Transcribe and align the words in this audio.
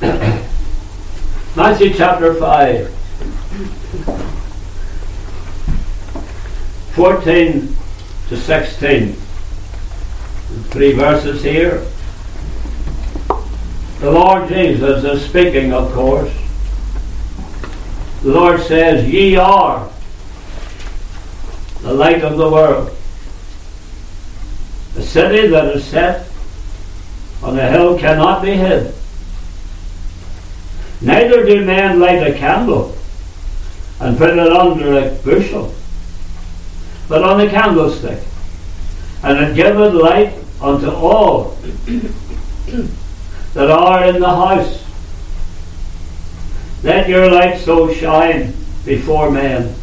Matthew 1.56 1.92
chapter 1.92 2.32
5. 2.32 2.88
14 6.94 7.76
to 8.28 8.36
16. 8.38 9.12
Three 10.70 10.92
verses 10.92 11.42
here. 11.42 11.86
The 13.98 14.10
Lord 14.10 14.48
Jesus 14.48 15.04
is 15.04 15.28
speaking, 15.28 15.74
of 15.74 15.92
course. 15.92 16.32
The 18.22 18.32
Lord 18.32 18.62
says, 18.62 19.06
Ye 19.06 19.36
are 19.36 19.90
the 21.82 21.92
light 21.92 22.22
of 22.22 22.38
the 22.38 22.50
world. 22.50 22.96
A 24.96 25.02
city 25.02 25.48
that 25.48 25.76
is 25.76 25.84
set 25.84 26.26
on 27.42 27.58
a 27.58 27.70
hill 27.70 27.98
cannot 27.98 28.42
be 28.42 28.52
hid. 28.52 28.94
Neither 31.00 31.44
do 31.46 31.64
men 31.64 31.98
light 31.98 32.26
a 32.26 32.36
candle 32.36 32.96
and 34.00 34.18
put 34.18 34.30
it 34.30 34.38
under 34.38 34.98
a 34.98 35.14
bushel, 35.16 35.74
but 37.08 37.22
on 37.22 37.40
a 37.40 37.48
candlestick, 37.48 38.22
and 39.22 39.38
it 39.38 39.54
giveth 39.54 39.94
light 39.94 40.34
unto 40.60 40.90
all 40.90 41.50
that 43.54 43.70
are 43.70 44.04
in 44.06 44.20
the 44.20 44.28
house. 44.28 44.84
Let 46.82 47.08
your 47.08 47.30
light 47.30 47.58
so 47.58 47.92
shine 47.92 48.54
before 48.84 49.30
men 49.30 49.74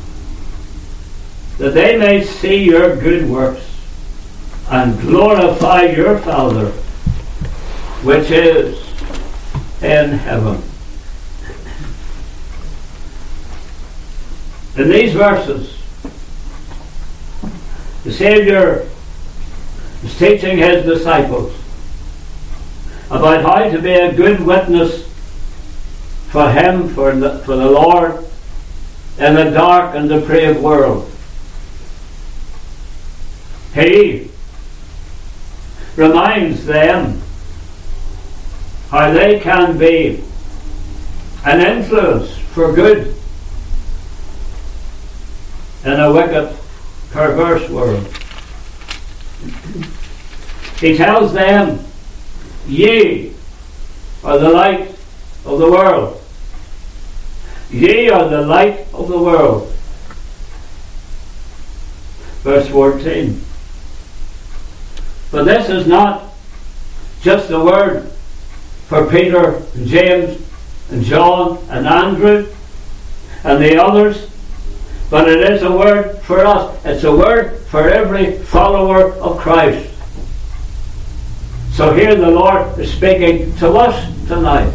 that 1.58 1.74
they 1.74 1.98
may 1.98 2.24
see 2.24 2.64
your 2.64 2.96
good 2.96 3.30
works 3.30 3.64
and 4.70 5.00
glorify 5.02 5.84
your 5.84 6.20
Father 6.20 6.72
which 8.04 8.30
is 8.30 8.80
in 9.82 10.12
heaven. 10.12 10.62
In 14.78 14.90
these 14.90 15.14
verses, 15.14 15.76
the 18.04 18.14
Saviour 18.14 18.86
is 20.04 20.18
teaching 20.20 20.60
his 20.60 20.86
disciples 20.86 21.52
about 23.10 23.42
how 23.42 23.72
to 23.72 23.82
be 23.82 23.94
a 23.94 24.14
good 24.14 24.40
witness 24.46 25.08
for 26.30 26.52
him, 26.52 26.90
for 26.90 27.12
the, 27.16 27.40
for 27.40 27.56
the 27.56 27.72
Lord, 27.72 28.24
in 29.18 29.36
a 29.36 29.50
dark 29.50 29.96
and 29.96 30.08
depraved 30.08 30.60
world. 30.60 31.12
He 33.74 34.30
reminds 35.96 36.68
them 36.68 37.20
how 38.92 39.12
they 39.12 39.40
can 39.40 39.80
be 39.80 40.24
an 41.46 41.62
influence 41.62 42.38
for 42.38 42.74
good 42.74 43.16
in 45.84 46.00
a 46.00 46.12
wicked, 46.12 46.56
perverse 47.12 47.70
world. 47.70 48.06
He 50.80 50.96
tells 50.96 51.34
them, 51.34 51.80
Ye 52.68 53.34
are 54.24 54.38
the 54.38 54.50
light 54.50 54.90
of 55.46 55.60
the 55.60 55.72
world. 55.72 56.22
Ye 57.70 58.10
are 58.10 58.28
the 58.30 58.42
light 58.42 58.88
of 58.94 59.08
the 59.08 59.18
world. 59.18 59.74
Verse 62.44 62.68
14. 62.68 63.42
But 65.32 65.44
this 65.44 65.70
is 65.70 65.88
not 65.88 66.34
just 67.22 67.50
a 67.50 67.60
word 67.60 68.10
for 68.88 69.10
Peter 69.10 69.56
and 69.76 69.88
James 69.88 70.42
and 70.90 71.04
John 71.04 71.58
and 71.70 71.86
Andrew 71.86 72.48
and 73.44 73.62
the 73.62 73.82
others, 73.82 74.27
but 75.10 75.30
it 75.30 75.40
is 75.52 75.64
a 75.64 75.72
word 75.72 76.20
for 76.20 76.46
us. 76.46 76.86
It's 76.86 77.04
a 77.04 77.16
word 77.16 77.60
for 77.68 77.88
every 77.90 78.38
follower 78.40 79.14
of 79.14 79.38
Christ. 79.38 79.90
So 81.72 81.94
here 81.94 82.16
the 82.16 82.30
Lord 82.30 82.78
is 82.80 82.92
speaking 82.92 83.56
to 83.58 83.70
us 83.72 84.28
tonight 84.28 84.70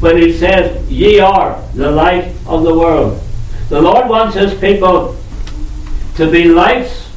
when 0.00 0.16
He 0.16 0.32
says, 0.32 0.88
Ye 0.90 1.18
are 1.18 1.60
the 1.74 1.90
light 1.90 2.34
of 2.46 2.62
the 2.62 2.78
world. 2.78 3.20
The 3.68 3.80
Lord 3.80 4.08
wants 4.08 4.36
His 4.36 4.54
people 4.54 5.16
to 6.16 6.30
be 6.30 6.44
lights 6.44 7.10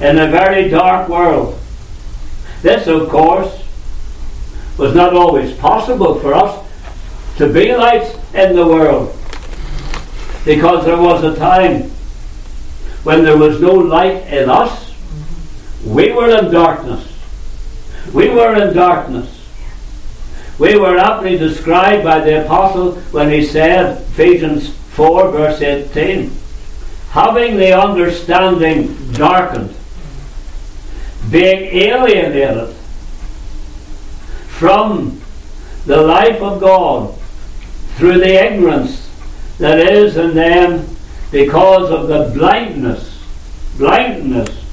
in 0.00 0.18
a 0.18 0.30
very 0.30 0.68
dark 0.68 1.08
world. 1.08 1.58
This, 2.62 2.86
of 2.86 3.08
course, 3.08 3.62
was 4.78 4.94
not 4.94 5.14
always 5.14 5.56
possible 5.56 6.18
for 6.20 6.34
us 6.34 6.66
to 7.36 7.52
be 7.52 7.74
lights 7.74 8.16
in 8.34 8.56
the 8.56 8.66
world 8.66 9.15
because 10.46 10.84
there 10.84 10.96
was 10.96 11.24
a 11.24 11.34
time 11.36 11.90
when 13.02 13.24
there 13.24 13.36
was 13.36 13.60
no 13.60 13.72
light 13.74 14.28
in 14.28 14.48
us. 14.48 14.94
We 15.84 16.12
were 16.12 16.38
in 16.38 16.52
darkness. 16.52 17.12
We 18.14 18.30
were 18.30 18.54
in 18.54 18.72
darkness. 18.72 19.32
We 20.58 20.78
were 20.78 20.96
aptly 20.96 21.36
described 21.36 22.04
by 22.04 22.20
the 22.20 22.44
apostle 22.44 22.92
when 23.10 23.28
he 23.28 23.44
said, 23.44 24.00
Ephesians 24.12 24.70
4, 24.70 25.32
verse 25.32 25.60
18, 25.60 26.32
having 27.10 27.56
the 27.56 27.76
understanding 27.78 29.12
darkened, 29.12 29.74
being 31.28 31.64
alienated 31.76 32.72
from 34.46 35.20
the 35.86 36.00
life 36.00 36.40
of 36.40 36.60
God 36.60 37.18
through 37.96 38.18
the 38.18 38.44
ignorance 38.44 39.05
that 39.58 39.78
is 39.78 40.16
in 40.16 40.34
them 40.34 40.86
because 41.30 41.90
of 41.90 42.08
the 42.08 42.30
blindness, 42.38 43.22
blindness 43.78 44.64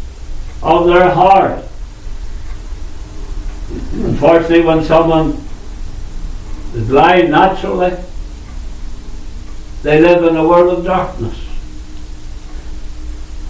of 0.61 0.87
their 0.87 1.09
heart. 1.09 1.63
Unfortunately, 3.93 4.61
when 4.61 4.83
someone 4.83 5.43
is 6.73 6.87
blind 6.87 7.31
naturally, 7.31 7.95
they 9.83 9.99
live 9.99 10.23
in 10.23 10.37
a 10.37 10.47
world 10.47 10.77
of 10.77 10.85
darkness. 10.85 11.39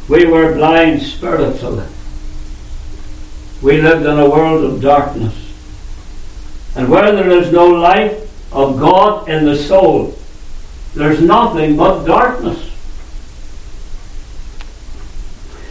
We 0.09 0.25
were 0.25 0.53
blind 0.53 1.01
spiritually. 1.01 1.87
We 3.61 3.81
lived 3.81 4.05
in 4.05 4.19
a 4.19 4.29
world 4.29 4.65
of 4.65 4.81
darkness. 4.81 5.35
And 6.75 6.89
where 6.89 7.11
there 7.11 7.29
is 7.29 7.51
no 7.51 7.67
light 7.67 8.17
of 8.51 8.79
God 8.79 9.29
in 9.29 9.45
the 9.45 9.55
soul, 9.55 10.17
there's 10.95 11.21
nothing 11.21 11.75
but 11.75 12.05
darkness. 12.05 12.69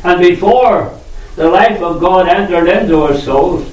And 0.04 0.20
before 0.20 0.98
the 1.36 1.48
life 1.48 1.80
of 1.80 2.00
God 2.00 2.28
entered 2.28 2.68
into 2.68 3.02
our 3.02 3.14
souls, 3.14 3.70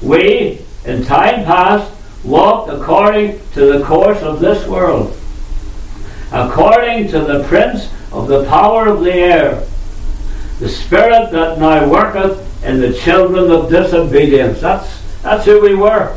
we, 0.00 0.60
in 0.84 1.04
time 1.04 1.44
past, 1.44 1.92
walked 2.24 2.70
according 2.70 3.40
to 3.52 3.72
the 3.72 3.84
course 3.84 4.22
of 4.22 4.40
this 4.40 4.66
world, 4.68 5.16
according 6.32 7.08
to 7.08 7.20
the 7.20 7.44
prince 7.44 7.90
of 8.12 8.28
the 8.28 8.44
power 8.44 8.86
of 8.86 9.00
the 9.02 9.12
air, 9.12 9.66
the 10.60 10.68
spirit 10.68 11.30
that 11.32 11.58
now 11.58 11.88
worketh 11.88 12.64
in 12.64 12.80
the 12.80 12.92
children 12.92 13.50
of 13.50 13.68
disobedience. 13.68 14.60
That's, 14.60 15.02
that's 15.22 15.44
who 15.44 15.60
we 15.60 15.74
were. 15.74 16.16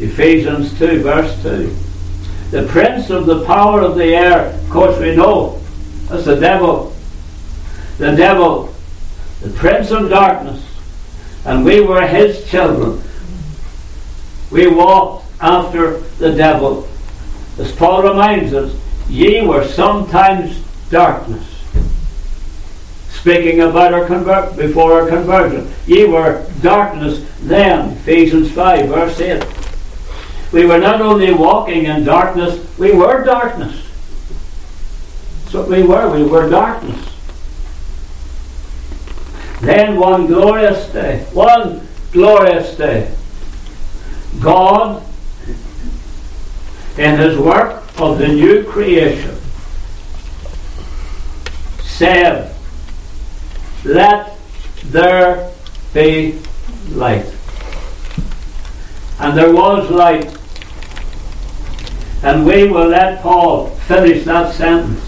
Ephesians 0.00 0.76
2, 0.78 1.02
verse 1.02 1.42
2. 1.42 1.76
The 2.50 2.66
prince 2.68 3.10
of 3.10 3.26
the 3.26 3.44
power 3.44 3.82
of 3.82 3.96
the 3.96 4.14
air, 4.14 4.46
of 4.46 4.70
course, 4.70 4.98
we 4.98 5.14
know 5.14 5.60
that's 6.08 6.24
the 6.24 6.36
devil. 6.36 6.94
The 7.98 8.16
devil, 8.16 8.74
the 9.42 9.50
prince 9.50 9.90
of 9.90 10.08
darkness, 10.08 10.64
and 11.44 11.64
we 11.64 11.80
were 11.80 12.06
his 12.06 12.48
children. 12.50 13.02
We 14.50 14.66
walked 14.66 15.26
after 15.40 15.98
the 16.18 16.32
devil. 16.32 16.88
As 17.58 17.70
Paul 17.70 18.02
reminds 18.02 18.54
us, 18.54 18.74
ye 19.08 19.46
were 19.46 19.66
sometimes 19.66 20.60
darkness. 20.90 21.46
Speaking 23.10 23.60
about 23.60 23.92
our 23.92 24.06
convert 24.06 24.56
before 24.56 25.02
our 25.02 25.08
conversion. 25.08 25.70
Ye 25.86 26.06
were 26.06 26.46
darkness 26.62 27.24
then, 27.42 27.90
Ephesians 27.90 28.50
5, 28.50 28.88
verse 28.88 29.20
8. 29.20 29.44
We 30.52 30.66
were 30.66 30.78
not 30.78 31.00
only 31.00 31.32
walking 31.32 31.84
in 31.84 32.04
darkness, 32.04 32.66
we 32.78 32.92
were 32.92 33.24
darkness. 33.24 33.86
What 35.52 35.68
we 35.68 35.82
were. 35.82 36.10
We 36.12 36.24
were 36.24 36.48
darkness. 36.48 37.06
Then 39.60 39.96
one 39.98 40.26
glorious 40.26 40.88
day, 40.92 41.26
one 41.32 41.86
glorious 42.12 42.76
day, 42.76 43.14
God, 44.40 45.02
in 46.96 47.18
His 47.18 47.36
work 47.36 47.82
of 48.00 48.18
the 48.18 48.28
new 48.28 48.64
creation, 48.64 49.36
said, 51.80 52.54
Let 53.84 54.38
there 54.84 55.52
be 55.92 56.40
light. 56.90 57.26
And 59.18 59.36
there 59.36 59.52
was 59.52 59.90
light. 59.90 60.29
And 62.22 62.44
we 62.44 62.68
will 62.68 62.88
let 62.88 63.22
Paul 63.22 63.68
finish 63.86 64.24
that 64.24 64.54
sentence. 64.54 65.02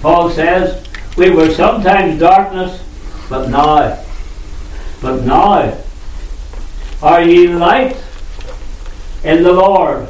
Paul 0.00 0.30
says, 0.30 0.86
We 1.16 1.30
were 1.30 1.50
sometimes 1.50 2.18
darkness, 2.18 2.82
but 3.28 3.48
now. 3.48 4.04
But 5.00 5.22
now 5.22 5.78
are 7.02 7.22
ye 7.22 7.48
light 7.48 7.96
in 9.22 9.42
the 9.42 9.52
Lord. 9.52 10.08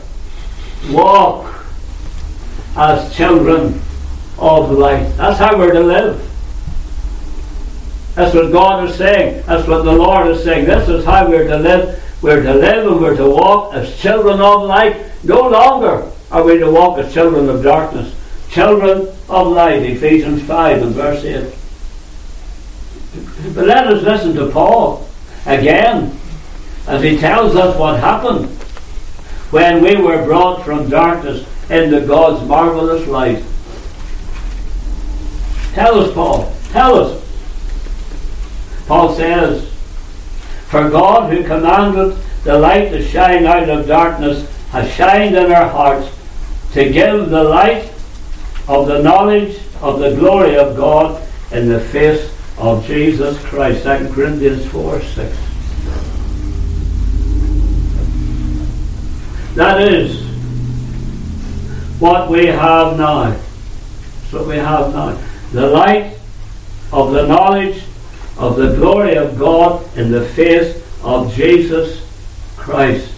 Walk 0.90 1.64
as 2.76 3.14
children 3.14 3.80
of 4.38 4.70
light. 4.70 5.08
That's 5.16 5.38
how 5.38 5.58
we're 5.58 5.72
to 5.72 5.80
live. 5.80 6.24
That's 8.14 8.34
what 8.34 8.52
God 8.52 8.88
is 8.88 8.96
saying. 8.96 9.44
That's 9.46 9.66
what 9.68 9.84
the 9.84 9.92
Lord 9.92 10.28
is 10.28 10.42
saying. 10.42 10.66
This 10.66 10.88
is 10.88 11.04
how 11.04 11.28
we're 11.28 11.46
to 11.48 11.58
live. 11.58 12.02
We're 12.20 12.42
to 12.42 12.54
live 12.54 12.86
and 12.90 13.00
we're 13.00 13.16
to 13.16 13.28
walk 13.28 13.74
as 13.74 13.96
children 13.98 14.40
of 14.40 14.62
light. 14.62 15.10
No 15.22 15.48
longer 15.48 16.10
are 16.30 16.44
we 16.44 16.58
to 16.58 16.70
walk 16.70 16.98
as 16.98 17.12
children 17.12 17.48
of 17.48 17.62
darkness. 17.62 18.14
Children 18.50 19.08
of 19.28 19.48
light, 19.48 19.82
Ephesians 19.82 20.42
5 20.42 20.82
and 20.82 20.92
verse 20.94 21.24
8. 21.24 21.54
But 23.54 23.66
let 23.66 23.86
us 23.86 24.02
listen 24.02 24.34
to 24.34 24.50
Paul 24.50 25.08
again 25.46 26.18
as 26.86 27.02
he 27.02 27.18
tells 27.18 27.54
us 27.54 27.78
what 27.78 28.00
happened 28.00 28.46
when 29.50 29.82
we 29.82 29.96
were 29.96 30.24
brought 30.24 30.64
from 30.64 30.90
darkness 30.90 31.46
into 31.70 32.00
God's 32.06 32.46
marvelous 32.46 33.06
light. 33.06 33.42
Tell 35.72 36.00
us, 36.00 36.12
Paul. 36.12 36.52
Tell 36.70 36.96
us. 36.96 37.24
Paul 38.86 39.14
says, 39.14 39.72
For 40.68 40.90
God 40.90 41.32
who 41.32 41.44
commanded 41.44 42.18
the 42.44 42.58
light 42.58 42.90
to 42.90 43.02
shine 43.02 43.46
out 43.46 43.68
of 43.70 43.86
darkness 43.86 44.48
has 44.70 44.92
shined 44.92 45.34
in 45.34 45.50
our 45.50 45.68
hearts 45.68 46.14
to 46.72 46.92
give 46.92 47.30
the 47.30 47.42
light 47.44 47.90
of 48.68 48.86
the 48.86 49.02
knowledge 49.02 49.58
of 49.80 49.98
the 49.98 50.14
glory 50.14 50.56
of 50.56 50.76
God 50.76 51.22
in 51.52 51.68
the 51.68 51.80
face 51.80 52.30
of 52.58 52.86
Jesus 52.86 53.42
Christ. 53.46 53.84
2 53.84 54.12
Corinthians 54.12 54.66
4 54.66 55.00
6. 55.00 55.36
That 59.54 59.80
is 59.80 60.22
what 61.98 62.28
we 62.28 62.46
have 62.46 62.98
now. 62.98 63.30
That's 63.30 64.32
what 64.32 64.46
we 64.46 64.56
have 64.56 64.92
now. 64.92 65.18
The 65.52 65.66
light 65.66 66.18
of 66.92 67.12
the 67.12 67.26
knowledge 67.26 67.82
of 68.38 68.56
the 68.56 68.74
glory 68.76 69.16
of 69.16 69.38
God 69.38 69.84
in 69.96 70.10
the 70.10 70.24
face 70.24 70.82
of 71.02 71.34
Jesus 71.34 72.06
Christ. 72.56 73.12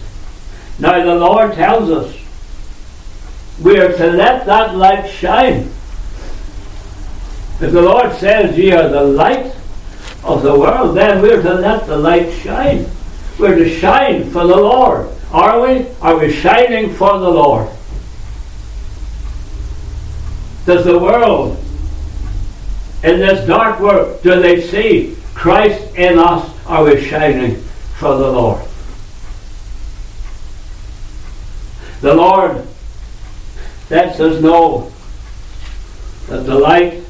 Now 0.79 1.03
the 1.03 1.15
Lord 1.15 1.53
tells 1.53 1.89
us 1.91 2.17
we 3.61 3.79
are 3.79 3.95
to 3.95 4.07
let 4.07 4.45
that 4.47 4.75
light 4.75 5.07
shine. 5.07 5.69
If 7.61 7.71
the 7.71 7.81
Lord 7.81 8.13
says 8.13 8.57
ye 8.57 8.71
are 8.71 8.89
the 8.89 9.03
light 9.03 9.55
of 10.23 10.41
the 10.41 10.59
world, 10.59 10.97
then 10.97 11.21
we're 11.21 11.41
to 11.43 11.53
let 11.53 11.85
the 11.85 11.97
light 11.97 12.33
shine. 12.33 12.87
We're 13.37 13.55
to 13.55 13.69
shine 13.69 14.31
for 14.31 14.47
the 14.47 14.57
Lord. 14.57 15.09
Are 15.31 15.61
we? 15.61 15.87
Are 16.01 16.17
we 16.17 16.33
shining 16.33 16.93
for 16.93 17.19
the 17.19 17.29
Lord? 17.29 17.69
Does 20.65 20.85
the 20.85 20.97
world 20.97 21.60
in 23.03 23.19
this 23.19 23.47
dark 23.47 23.79
world, 23.79 24.21
do 24.21 24.39
they 24.39 24.61
see 24.61 25.15
Christ 25.33 25.95
in 25.95 26.19
us? 26.19 26.49
Are 26.67 26.83
we 26.83 27.03
shining 27.03 27.55
for 27.97 28.15
the 28.15 28.31
Lord? 28.31 28.63
The 32.01 32.13
Lord 32.13 32.67
lets 33.89 34.19
us 34.19 34.41
know 34.41 34.91
that 36.27 36.45
the 36.45 36.55
light 36.55 37.03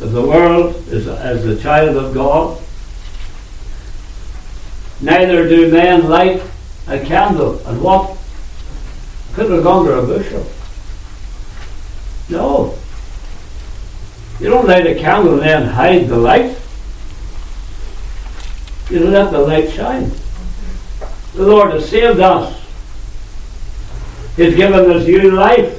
of 0.00 0.12
the 0.12 0.22
world 0.22 0.74
is 0.88 1.06
as 1.06 1.44
the 1.44 1.60
child 1.60 1.96
of 1.96 2.14
God. 2.14 2.60
Neither 5.00 5.48
do 5.48 5.70
men 5.70 6.08
light 6.08 6.42
a 6.86 6.98
candle 6.98 7.64
and 7.66 7.82
what? 7.82 8.16
Put 9.32 9.50
it 9.50 9.66
under 9.66 9.94
a 9.94 10.02
bushel. 10.02 10.46
No. 12.28 12.74
You 14.40 14.48
don't 14.48 14.66
light 14.66 14.86
a 14.86 14.94
candle 14.94 15.34
and 15.34 15.42
then 15.42 15.66
hide 15.68 16.08
the 16.08 16.16
light. 16.16 16.56
You 18.88 19.00
let 19.06 19.30
the 19.30 19.38
light 19.38 19.70
shine. 19.70 20.10
The 21.34 21.46
Lord 21.46 21.72
has 21.72 21.88
saved 21.88 22.20
us. 22.20 22.58
He's 24.36 24.56
given 24.56 24.90
us 24.90 25.06
new 25.06 25.30
life. 25.32 25.76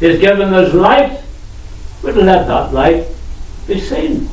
He's 0.00 0.18
given 0.18 0.52
us 0.52 0.74
light. 0.74 1.22
We'll 2.02 2.16
let 2.16 2.48
that 2.48 2.72
light 2.72 3.06
be 3.68 3.80
seen. 3.80 4.28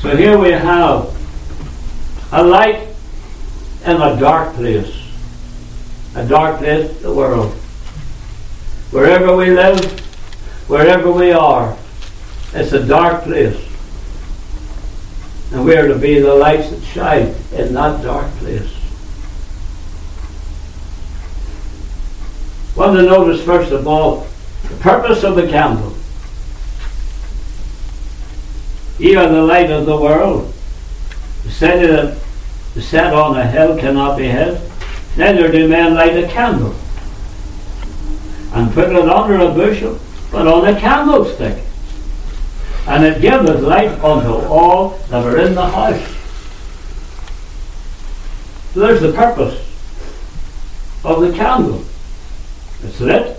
So 0.00 0.16
here 0.16 0.38
we 0.38 0.52
have 0.52 1.14
a 2.32 2.42
light 2.42 2.88
in 3.84 4.00
a 4.00 4.18
dark 4.18 4.54
place. 4.54 4.94
A 6.14 6.26
dark 6.26 6.58
place, 6.58 6.96
the 7.02 7.12
world. 7.12 7.54
Wherever 8.90 9.36
we 9.36 9.50
live, 9.50 10.00
wherever 10.66 11.12
we 11.12 11.30
are, 11.30 11.76
it's 12.54 12.72
a 12.72 12.86
dark 12.86 13.24
place. 13.24 13.62
And 15.52 15.64
we 15.64 15.76
are 15.76 15.88
to 15.88 15.98
be 15.98 16.20
the 16.20 16.34
lights 16.34 16.70
that 16.70 16.82
shine 16.82 17.34
in 17.52 17.74
that 17.74 18.02
dark 18.02 18.30
place. 18.36 18.74
want 22.78 22.96
to 22.96 23.02
notice 23.02 23.44
first 23.44 23.72
of 23.72 23.88
all 23.88 24.26
the 24.68 24.76
purpose 24.76 25.24
of 25.24 25.34
the 25.34 25.48
candle. 25.48 25.92
Ye 29.00 29.16
are 29.16 29.28
the 29.28 29.42
light 29.42 29.70
of 29.70 29.84
the 29.84 29.96
world. 29.96 30.54
The 31.42 31.50
city 31.50 31.86
that 31.88 32.16
is 32.76 32.86
set 32.86 33.12
on 33.12 33.36
a 33.36 33.46
hill 33.46 33.76
cannot 33.78 34.16
be 34.16 34.28
hid. 34.28 34.60
Neither 35.16 35.50
do 35.50 35.68
men 35.68 35.94
light 35.94 36.16
a 36.16 36.28
candle 36.28 36.74
and 38.52 38.72
put 38.72 38.90
it 38.90 38.96
under 38.96 39.34
a 39.34 39.52
bushel, 39.52 39.98
but 40.30 40.46
on 40.46 40.66
a 40.66 40.78
candlestick. 40.78 41.64
And 42.86 43.04
it 43.04 43.20
giveth 43.20 43.60
light 43.60 43.90
unto 44.02 44.30
all 44.30 44.90
that 45.10 45.24
are 45.24 45.38
in 45.38 45.54
the 45.54 45.66
house. 45.66 46.14
So 48.72 48.80
there's 48.80 49.00
the 49.00 49.12
purpose 49.12 49.58
of 51.04 51.20
the 51.20 51.32
candle. 51.32 51.84
It's 52.82 53.00
lit, 53.00 53.38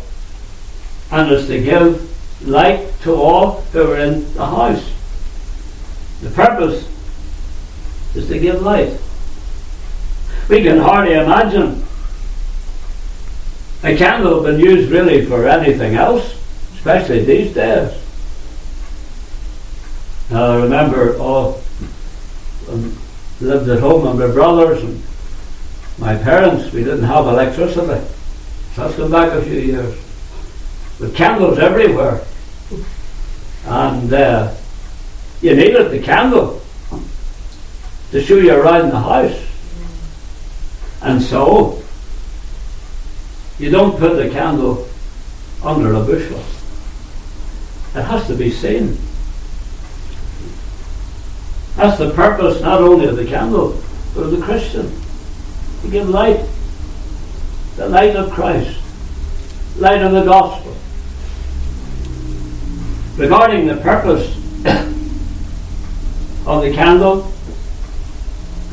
and 1.11 1.31
it's 1.31 1.47
to 1.47 1.61
give 1.61 2.47
light 2.47 2.91
to 3.01 3.13
all 3.15 3.61
who 3.61 3.91
are 3.91 3.97
in 3.97 4.31
the 4.33 4.45
house. 4.45 4.91
The 6.21 6.29
purpose 6.31 6.87
is 8.15 8.27
to 8.27 8.39
give 8.39 8.61
light. 8.61 8.99
We 10.49 10.63
can 10.63 10.79
hardly 10.79 11.13
imagine 11.13 11.85
a 13.83 13.95
candle 13.95 14.43
been 14.43 14.59
used 14.59 14.91
really 14.91 15.25
for 15.25 15.47
anything 15.47 15.95
else, 15.95 16.35
especially 16.75 17.23
these 17.23 17.53
days. 17.53 17.93
Now 20.29 20.51
I 20.51 20.63
remember 20.63 21.17
all 21.17 21.61
um, 22.69 22.97
lived 23.41 23.69
at 23.69 23.79
home 23.79 24.05
with 24.05 24.27
my 24.27 24.33
brothers 24.33 24.83
and 24.83 25.01
my 25.97 26.15
parents. 26.15 26.71
We 26.73 26.83
didn't 26.83 27.03
have 27.03 27.25
electricity. 27.25 28.05
So 28.75 28.91
go 28.95 29.09
back 29.09 29.33
a 29.33 29.41
few 29.41 29.59
years. 29.59 29.95
With 30.99 31.15
candles 31.15 31.57
everywhere. 31.59 32.21
And 33.65 34.13
uh, 34.13 34.55
you 35.41 35.55
needed 35.55 35.91
the 35.91 35.99
candle 35.99 36.61
to 38.11 38.21
show 38.21 38.35
you 38.35 38.53
around 38.53 38.89
the 38.89 38.99
house. 38.99 39.45
And 41.01 41.21
so, 41.21 41.81
you 43.59 43.69
don't 43.69 43.97
put 43.99 44.15
the 44.15 44.29
candle 44.29 44.87
under 45.63 45.93
a 45.93 46.01
bushel. 46.01 46.39
It 47.95 48.03
has 48.03 48.25
to 48.27 48.35
be 48.35 48.49
seen. 48.49 48.97
That's 51.75 51.97
the 51.97 52.11
purpose 52.11 52.61
not 52.61 52.81
only 52.81 53.07
of 53.07 53.17
the 53.17 53.25
candle, 53.25 53.81
but 54.15 54.23
of 54.23 54.31
the 54.31 54.41
Christian. 54.41 54.91
To 55.81 55.89
give 55.89 56.09
light 56.09 56.45
the 57.75 57.87
light 57.87 58.15
of 58.15 58.31
Christ, 58.31 58.77
light 59.77 60.01
of 60.01 60.11
the 60.11 60.23
gospel. 60.25 60.75
Regarding 63.17 63.67
the 63.67 63.77
purpose 63.77 64.35
of 66.45 66.61
the 66.61 66.71
candle, 66.73 67.31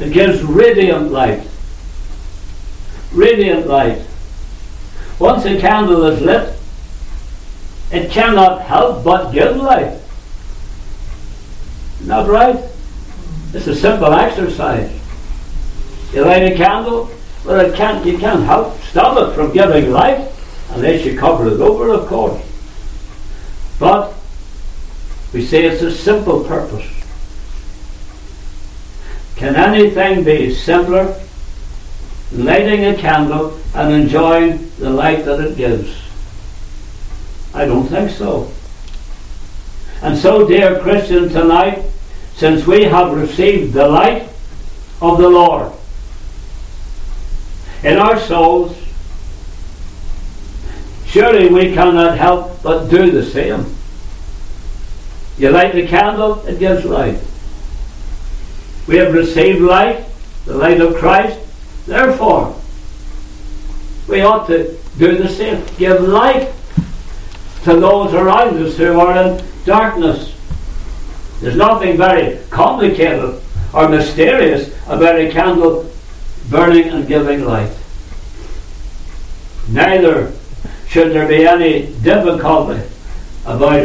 it 0.01 0.13
gives 0.13 0.43
radiant 0.43 1.11
light. 1.13 1.47
Radiant 3.13 3.67
light. 3.67 4.06
Once 5.19 5.45
a 5.47 5.59
candle 5.59 6.05
is 6.05 6.21
lit, 6.21 6.55
it 7.91 8.11
cannot 8.11 8.63
help 8.63 9.03
but 9.03 9.33
give 9.33 9.57
light. 9.57 9.99
Not 12.03 12.29
right? 12.29 12.63
It's 13.55 13.67
a 13.67 13.75
simple 13.75 14.13
exercise. 14.13 14.93
You 16.13 16.25
light 16.25 16.53
a 16.53 16.57
candle, 16.57 17.11
well, 17.45 17.61
it 17.61 17.75
can't, 17.75 18.05
you 18.05 18.19
can't 18.19 18.45
help 18.45 18.79
stop 18.83 19.17
it 19.19 19.35
from 19.35 19.53
giving 19.53 19.91
light 19.91 20.29
unless 20.71 21.05
you 21.05 21.17
cover 21.17 21.47
it 21.47 21.61
over, 21.61 21.91
of 21.91 22.07
course. 22.07 22.43
But 23.79 24.15
we 25.33 25.45
say 25.45 25.65
it's 25.65 25.83
a 25.83 25.93
simple 25.93 26.45
purpose. 26.45 26.87
Can 29.37 29.55
anything 29.55 30.25
be 30.25 30.55
simpler 30.55 31.15
lighting 32.33 32.85
a 32.85 32.97
candle 32.97 33.59
and 33.75 33.93
enjoying 33.93 34.71
the 34.79 34.91
light 34.91 35.25
that 35.25 35.41
it 35.41 35.57
gives? 35.57 36.03
I 37.55 37.65
don't 37.65 37.87
think 37.87 38.11
so. 38.11 38.53
And 40.03 40.17
so, 40.17 40.47
dear 40.47 40.81
Christian, 40.81 41.29
tonight, 41.29 41.85
since 42.35 42.67
we 42.67 42.85
have 42.85 43.17
received 43.17 43.73
the 43.73 43.89
light 43.89 44.29
of 45.01 45.19
the 45.19 45.29
Lord 45.29 45.73
in 47.83 47.99
our 47.99 48.19
souls, 48.21 48.77
surely 51.07 51.49
we 51.49 51.73
cannot 51.73 52.19
help 52.19 52.63
but 52.63 52.89
do 52.89 53.11
the 53.11 53.25
same. 53.25 53.75
You 55.39 55.51
light 55.51 55.75
the 55.75 55.87
candle, 55.87 56.45
it 56.47 56.59
gives 56.59 56.85
light. 56.85 57.21
We 58.87 58.97
have 58.97 59.15
received 59.15 59.61
light, 59.61 60.05
the 60.45 60.57
light 60.57 60.81
of 60.81 60.97
Christ. 60.97 61.39
Therefore, 61.87 62.61
we 64.09 64.21
ought 64.21 64.47
to 64.49 64.77
do 64.99 65.17
the 65.17 65.29
same. 65.29 65.65
Give 65.77 66.01
light 66.01 66.53
to 67.65 67.79
those 67.79 68.15
around 68.15 68.57
us 68.63 68.77
who 68.77 68.99
are 68.99 69.17
in 69.17 69.45
darkness. 69.65 70.35
There's 71.41 71.57
nothing 71.57 71.97
very 71.97 72.39
complicated 72.51 73.41
or 73.73 73.89
mysterious 73.89 74.75
about 74.87 75.19
a 75.19 75.31
candle 75.31 75.91
burning 76.49 76.89
and 76.89 77.07
giving 77.07 77.45
light. 77.45 77.73
Neither 79.69 80.33
should 80.89 81.13
there 81.13 81.29
be 81.29 81.47
any 81.47 81.93
difficulty 82.03 82.83
about, 83.45 83.85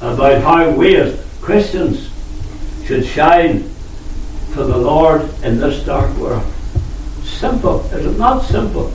about 0.00 0.42
how 0.42 0.70
we 0.70 0.96
as 0.96 1.24
Christians 1.40 2.10
should 2.86 3.04
shine 3.04 3.62
for 4.52 4.64
the 4.64 4.76
Lord 4.76 5.22
in 5.42 5.58
this 5.58 5.84
dark 5.84 6.14
world. 6.16 6.44
Simple. 7.38 7.84
Is 7.92 8.04
it 8.04 8.18
not 8.18 8.42
simple? 8.42 8.92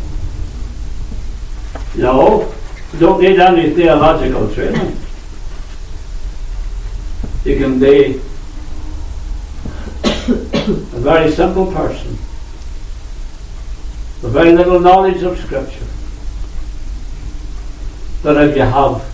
No. 1.95 2.53
You 2.91 3.00
don't 3.00 3.21
need 3.21 3.39
any 3.39 3.73
theological 3.73 4.53
training. 4.53 4.97
You 7.45 7.57
can 7.57 7.79
be 7.79 8.19
a 9.95 11.00
very 11.00 11.31
simple 11.31 11.71
person 11.71 12.17
with 14.21 14.33
very 14.33 14.51
little 14.51 14.81
knowledge 14.81 15.23
of 15.23 15.39
Scripture. 15.39 15.88
But 18.23 18.50
if 18.50 18.57
you 18.57 18.63
have 18.63 19.09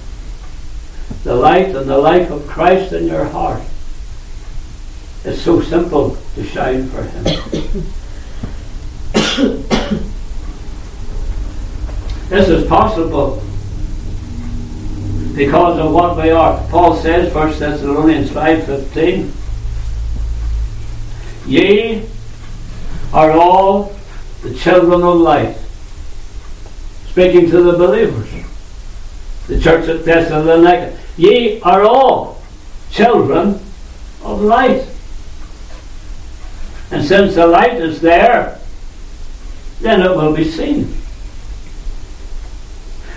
the 1.24 1.36
light 1.36 1.76
and 1.76 1.88
the 1.88 2.00
life 2.00 2.32
of 2.32 2.48
Christ 2.48 2.94
in 2.94 3.06
your 3.06 3.26
heart, 3.26 3.62
it's 5.24 5.44
so 5.44 5.62
simple 5.62 6.18
to 6.34 6.44
shine 6.44 6.90
for 6.90 7.04
Him. 7.04 7.94
This 12.30 12.50
is 12.50 12.68
possible 12.68 13.42
because 15.34 15.80
of 15.80 15.94
what 15.94 16.18
we 16.18 16.30
are. 16.30 16.62
Paul 16.70 16.98
says, 16.98 17.34
1 17.34 17.60
Thessalonians 17.60 18.30
5.15, 18.32 19.32
Ye 21.48 22.06
are 23.14 23.32
all 23.32 23.96
the 24.42 24.54
children 24.54 25.04
of 25.04 25.16
light. 25.16 25.56
Speaking 27.08 27.50
to 27.50 27.62
the 27.62 27.78
believers. 27.78 28.30
The 29.48 29.60
church 29.60 29.88
at 29.88 30.04
Thessalonica. 30.04 31.00
Ye 31.16 31.62
are 31.62 31.84
all 31.84 32.42
children 32.92 33.62
of 34.22 34.42
light. 34.42 34.86
And 36.92 37.06
since 37.06 37.36
the 37.36 37.48
light 37.48 37.76
is 37.76 38.02
there, 38.02 38.59
then 39.82 40.02
it 40.02 40.10
will 40.10 40.36
be 40.36 40.44
seen. 40.44 40.94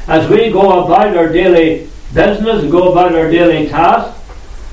As 0.07 0.29
we 0.29 0.51
go 0.51 0.85
about 0.85 1.17
our 1.17 1.29
daily 1.29 1.89
business, 2.13 2.71
go 2.71 2.93
about 2.93 3.15
our 3.15 3.31
daily 3.31 3.69
tasks, 3.69 4.19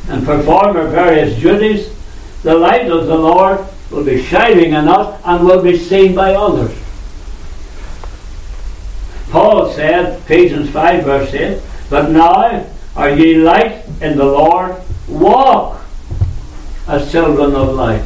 and 0.10 0.26
perform 0.26 0.76
our 0.76 0.88
various 0.88 1.40
duties, 1.40 1.94
the 2.42 2.56
light 2.56 2.90
of 2.90 3.06
the 3.06 3.18
Lord 3.18 3.66
will 3.92 4.04
be 4.04 4.24
shining 4.24 4.74
in 4.74 4.88
us 4.88 5.22
and 5.26 5.46
will 5.46 5.62
be 5.62 5.78
seen 5.78 6.16
by 6.16 6.34
others. 6.34 6.76
Paul 9.30 9.72
said, 9.74 10.20
Ephesians 10.22 10.70
5 10.72 11.04
verse 11.04 11.34
8, 11.34 11.62
But 11.90 12.10
now 12.10 12.66
are 12.96 13.10
ye 13.10 13.36
light 13.36 13.86
in 14.02 14.18
the 14.18 14.26
Lord, 14.26 14.76
walk 15.08 15.82
as 16.88 17.12
children 17.12 17.56
of 17.56 17.76
light. 17.76 18.04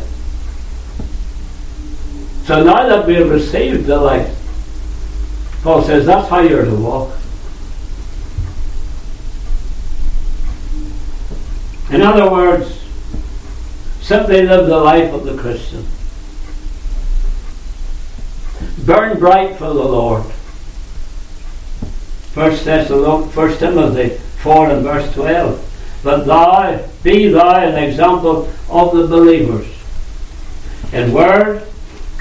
So 2.45 2.62
now 2.62 2.88
that 2.88 3.07
we 3.07 3.15
have 3.15 3.29
received 3.29 3.85
the 3.85 3.97
light, 3.97 4.29
Paul 5.63 5.81
says 5.81 6.05
that's 6.05 6.27
how 6.29 6.41
you're 6.41 6.65
to 6.65 6.75
walk. 6.75 7.17
In 11.89 12.01
other 12.01 12.29
words, 12.29 12.83
simply 14.01 14.41
live 14.41 14.67
the 14.67 14.77
life 14.77 15.13
of 15.13 15.23
the 15.23 15.38
Christian. 15.38 15.85
Burn 18.85 19.19
bright 19.19 19.55
for 19.57 19.67
the 19.67 19.73
Lord. 19.73 20.25
First 22.33 22.65
Thessalonians, 22.65 23.33
First 23.33 23.59
Timothy 23.59 24.17
4 24.41 24.71
and 24.71 24.83
verse 24.83 25.13
12. 25.13 26.01
But 26.03 26.25
thou, 26.25 26.85
be 27.03 27.29
thou 27.29 27.55
an 27.55 27.81
example 27.81 28.50
of 28.69 28.93
the 28.97 29.07
believers 29.07 29.67
in 30.91 31.13
word, 31.13 31.65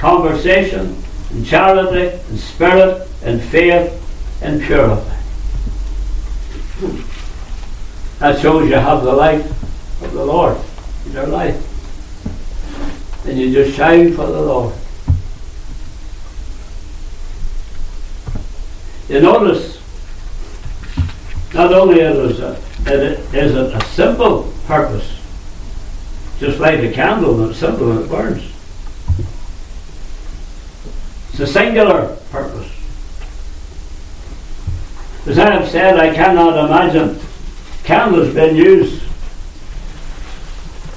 conversation, 0.03 1.01
in 1.31 1.45
charity, 1.45 2.19
in 2.29 2.37
spirit, 2.37 3.09
in 3.23 3.39
faith, 3.39 4.43
in 4.43 4.59
purity. 4.59 5.01
That 8.19 8.41
shows 8.41 8.69
you 8.69 8.75
have 8.75 9.05
the 9.05 9.13
light 9.13 9.45
of 9.45 10.13
the 10.13 10.25
Lord 10.25 10.59
in 11.07 11.13
your 11.13 11.29
life. 11.29 11.57
And 13.29 13.39
you 13.39 13.53
just 13.53 13.77
shine 13.77 14.13
for 14.13 14.27
the 14.27 14.43
Lord. 14.43 14.75
You 19.09 19.21
notice, 19.21 19.81
not 21.55 21.73
only 21.73 22.01
is 22.01 22.41
it, 22.41 22.59
is 22.89 23.55
it 23.55 23.73
a 23.73 23.85
simple 23.91 24.53
purpose, 24.67 25.17
just 26.41 26.59
light 26.59 26.83
a 26.83 26.91
candle 26.91 27.41
and 27.41 27.51
it's 27.53 27.61
simple 27.61 27.93
and 27.93 28.01
it 28.01 28.09
burns. 28.09 28.52
It's 31.33 31.41
a 31.41 31.47
singular 31.47 32.15
purpose. 32.31 32.71
As 35.27 35.39
I 35.39 35.51
have 35.51 35.67
said, 35.67 35.99
I 35.99 36.15
cannot 36.15 36.63
imagine 36.63 37.19
candles 37.85 38.35
being 38.35 38.55
used 38.55 39.03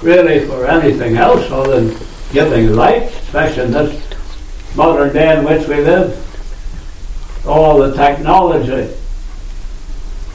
really 0.02 0.46
for 0.46 0.66
anything 0.66 1.16
else 1.16 1.50
other 1.50 1.80
than 1.80 2.06
giving 2.32 2.74
light, 2.74 3.04
especially 3.04 3.64
in 3.64 3.70
this 3.70 4.76
modern 4.76 5.14
day 5.14 5.38
in 5.38 5.44
which 5.44 5.66
we 5.68 5.76
live. 5.76 6.22
All 7.46 7.78
the 7.78 7.94
technology, 7.94 8.94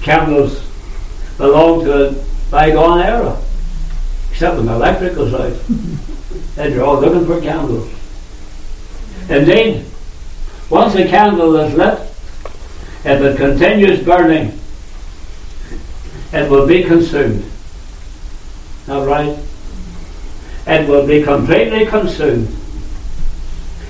candles 0.02 0.64
belong 1.38 1.86
to 1.86 2.08
a 2.08 2.26
bygone 2.50 3.02
era, 3.02 3.40
except 4.32 4.58
when 4.58 4.66
the 4.66 4.74
electric 4.74 5.14
goes 5.14 5.34
out. 5.36 5.54
then 6.56 6.72
you're 6.72 6.86
all 6.86 7.00
looking 7.00 7.28
for 7.28 7.40
candles. 7.40 7.88
Indeed, 9.30 9.86
once 10.72 10.96
a 10.96 11.06
candle 11.06 11.58
is 11.58 11.74
lit, 11.74 12.00
if 13.04 13.22
it 13.22 13.36
continues 13.36 14.02
burning, 14.04 14.58
it 16.32 16.50
will 16.50 16.66
be 16.66 16.82
consumed. 16.84 17.44
All 18.88 19.06
right? 19.06 19.38
It 20.66 20.88
will 20.88 21.06
be 21.06 21.24
completely 21.24 21.86
consumed. 21.86 22.48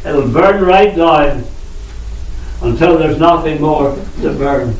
It'll 0.04 0.28
burn 0.28 0.66
right 0.66 0.96
down 0.96 1.44
until 2.64 2.98
there's 2.98 3.20
nothing 3.20 3.62
more 3.62 3.96
to 4.22 4.34
burn. 4.34 4.76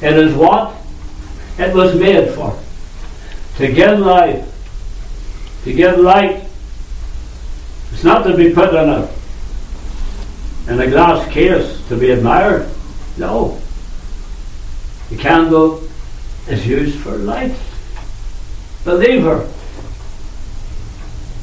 It 0.00 0.16
is 0.16 0.32
what 0.34 0.76
it 1.58 1.74
was 1.74 1.98
made 1.98 2.32
for. 2.34 2.56
To 3.56 3.72
give 3.72 3.98
life. 3.98 4.46
To 5.64 5.72
give 5.72 5.98
light. 5.98 6.44
It's 7.90 8.04
not 8.04 8.22
to 8.22 8.36
be 8.36 8.52
put 8.54 8.72
in 8.74 8.88
a 8.88 9.17
in 10.68 10.80
a 10.80 10.86
glass 10.86 11.30
case 11.32 11.86
to 11.88 11.96
be 11.96 12.10
admired. 12.10 12.68
No. 13.16 13.60
The 15.10 15.16
candle 15.16 15.82
is 16.46 16.66
used 16.66 16.98
for 17.00 17.16
light. 17.16 17.56
Believer, 18.84 19.48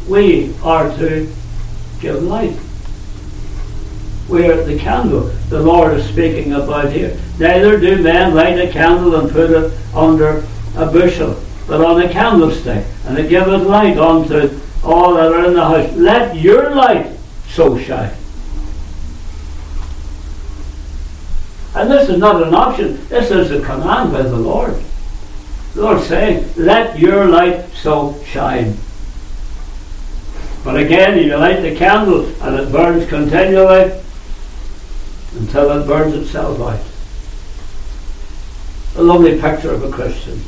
we 0.07 0.53
are 0.63 0.95
to 0.97 1.31
give 1.99 2.23
light. 2.23 2.57
We 4.29 4.47
are 4.47 4.63
the 4.63 4.77
candle 4.77 5.31
the 5.49 5.61
Lord 5.61 5.93
is 5.93 6.07
speaking 6.07 6.53
about 6.53 6.91
here. 6.91 7.19
Neither 7.39 7.79
do 7.79 8.01
men 8.01 8.33
light 8.33 8.59
a 8.59 8.71
candle 8.71 9.15
and 9.15 9.31
put 9.31 9.51
it 9.51 9.71
under 9.93 10.45
a 10.75 10.85
bushel, 10.87 11.39
but 11.67 11.81
on 11.81 12.01
a 12.01 12.11
candlestick, 12.11 12.85
and 13.05 13.15
they 13.15 13.25
it 13.25 13.29
giveth 13.29 13.63
light 13.63 13.97
unto 13.97 14.59
all 14.83 15.15
that 15.15 15.31
are 15.31 15.45
in 15.45 15.53
the 15.53 15.63
house. 15.63 15.91
Let 15.93 16.35
your 16.35 16.73
light 16.73 17.15
so 17.47 17.77
shine. 17.77 18.13
And 21.75 21.91
this 21.91 22.09
is 22.09 22.17
not 22.17 22.41
an 22.41 22.55
option, 22.55 23.05
this 23.09 23.31
is 23.31 23.51
a 23.51 23.61
command 23.61 24.13
by 24.13 24.21
the 24.21 24.37
Lord. 24.37 24.81
The 25.73 25.81
Lord 25.81 26.01
saying, 26.01 26.49
Let 26.55 26.97
your 26.97 27.27
light 27.27 27.69
so 27.73 28.17
shine. 28.23 28.77
But 30.63 30.77
again, 30.77 31.19
you 31.19 31.35
light 31.35 31.61
the 31.61 31.75
candle 31.75 32.25
and 32.41 32.55
it 32.55 32.71
burns 32.71 33.07
continually 33.07 34.01
until 35.37 35.71
it 35.79 35.85
burns 35.85 36.15
itself 36.15 36.59
out. 36.61 36.79
A 38.97 39.03
lovely 39.03 39.39
picture 39.39 39.71
of 39.71 39.83
a 39.83 39.91
Christian 39.91 40.41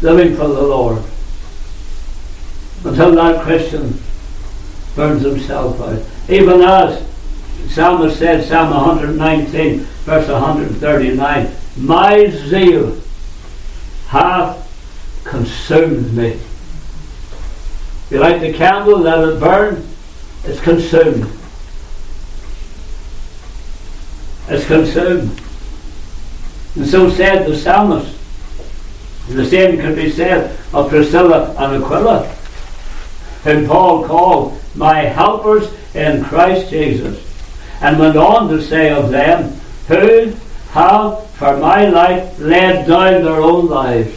living 0.00 0.34
for 0.34 0.48
the 0.48 0.62
Lord 0.62 1.02
until 2.84 3.14
that 3.14 3.42
Christian 3.42 4.00
burns 4.96 5.22
himself 5.22 5.78
out. 5.80 6.02
Even 6.30 6.62
as 6.62 7.09
Psalmist 7.68 8.18
said, 8.18 8.44
Psalm 8.44 8.70
119, 8.70 9.78
verse 9.78 10.28
139, 10.28 11.50
My 11.76 12.28
zeal 12.30 13.00
hath 14.08 15.22
consumed 15.24 16.12
me. 16.14 16.40
You 18.10 18.18
light 18.18 18.40
the 18.40 18.52
candle, 18.52 18.98
let 18.98 19.28
it 19.28 19.38
burn, 19.38 19.86
it's 20.44 20.60
consumed. 20.60 21.30
It's 24.48 24.66
consumed. 24.66 25.40
And 26.74 26.86
so 26.86 27.08
said 27.10 27.46
the 27.46 27.56
psalmist. 27.56 28.16
The 29.28 29.46
same 29.46 29.76
can 29.76 29.94
be 29.94 30.10
said 30.10 30.58
of 30.72 30.88
Priscilla 30.88 31.54
and 31.56 31.84
Aquila, 31.84 32.26
whom 33.44 33.66
Paul 33.68 34.04
called 34.04 34.60
my 34.74 35.02
helpers 35.02 35.72
in 35.94 36.24
Christ 36.24 36.70
Jesus, 36.70 37.29
and 37.80 37.98
went 37.98 38.16
on 38.16 38.48
to 38.48 38.62
say 38.62 38.90
of 38.90 39.10
them, 39.10 39.52
who 39.88 40.32
have 40.70 41.26
for 41.30 41.56
my 41.56 41.86
life 41.86 42.38
laid 42.38 42.86
down 42.86 43.24
their 43.24 43.40
own 43.40 43.66
lives. 43.66 44.14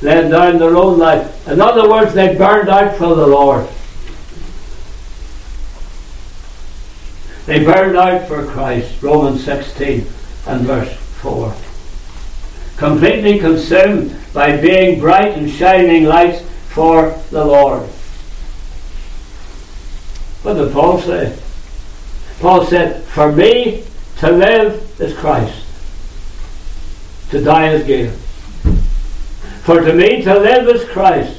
Laid 0.00 0.30
down 0.30 0.58
their 0.58 0.76
own 0.76 0.98
life. 0.98 1.46
In 1.46 1.60
other 1.60 1.88
words, 1.88 2.14
they 2.14 2.34
burned 2.34 2.70
out 2.70 2.96
for 2.96 3.14
the 3.14 3.26
Lord. 3.26 3.68
They 7.44 7.62
burned 7.64 7.96
out 7.96 8.26
for 8.28 8.46
Christ. 8.46 9.02
Romans 9.02 9.44
16 9.44 10.06
and 10.46 10.60
verse 10.62 10.94
4. 11.20 11.54
Completely 12.78 13.38
consumed 13.38 14.16
by 14.32 14.56
being 14.56 15.00
bright 15.00 15.36
and 15.36 15.50
shining 15.50 16.04
lights 16.04 16.42
for 16.68 17.10
the 17.30 17.44
Lord. 17.44 17.86
What 20.42 20.54
did 20.54 20.72
Paul 20.72 20.98
say? 21.00 21.38
Paul 22.40 22.64
said, 22.64 23.04
For 23.04 23.30
me 23.30 23.84
to 24.18 24.30
live 24.30 25.00
is 25.00 25.16
Christ, 25.16 25.64
to 27.30 27.42
die 27.42 27.72
is 27.72 27.86
gain. 27.86 28.10
For 29.62 29.80
to 29.80 29.92
me 29.92 30.22
to 30.22 30.38
live 30.38 30.68
is 30.68 30.88
Christ. 30.88 31.36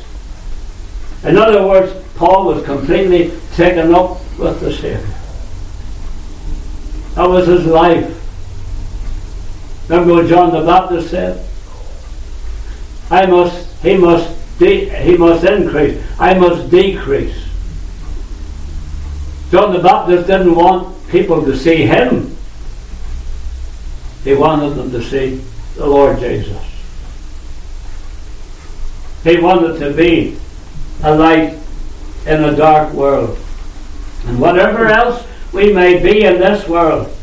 In 1.23 1.37
other 1.37 1.67
words, 1.67 1.93
Paul 2.15 2.45
was 2.45 2.63
completely 2.63 3.31
taken 3.55 3.93
up 3.93 4.19
with 4.37 4.59
the 4.59 4.71
Savior. 4.71 5.17
That 7.15 7.27
was 7.27 7.47
his 7.47 7.65
life. 7.65 8.17
Remember 9.89 10.13
what 10.13 10.27
John 10.27 10.53
the 10.53 10.61
Baptist 10.61 11.09
said? 11.09 11.45
I 13.09 13.25
must, 13.25 13.67
he 13.81 13.97
must, 13.97 14.59
de- 14.59 14.87
he 15.03 15.17
must 15.17 15.43
increase. 15.43 16.01
I 16.19 16.35
must 16.35 16.71
decrease. 16.71 17.50
John 19.51 19.73
the 19.73 19.79
Baptist 19.79 20.27
didn't 20.27 20.55
want 20.55 20.95
people 21.09 21.43
to 21.43 21.57
see 21.57 21.85
him. 21.85 22.37
He 24.23 24.33
wanted 24.33 24.75
them 24.75 24.91
to 24.91 25.03
see 25.03 25.43
the 25.75 25.85
Lord 25.85 26.19
Jesus. 26.19 26.57
He 29.25 29.37
wanted 29.39 29.77
to 29.79 29.93
be 29.93 30.37
a 31.03 31.13
light 31.13 31.59
in 32.25 32.43
a 32.45 32.55
dark 32.55 32.93
world. 32.93 33.37
And 34.25 34.39
whatever 34.39 34.87
else 34.87 35.27
we 35.51 35.73
may 35.73 36.01
be 36.01 36.23
in 36.23 36.39
this 36.39 36.65
world, 36.69 37.13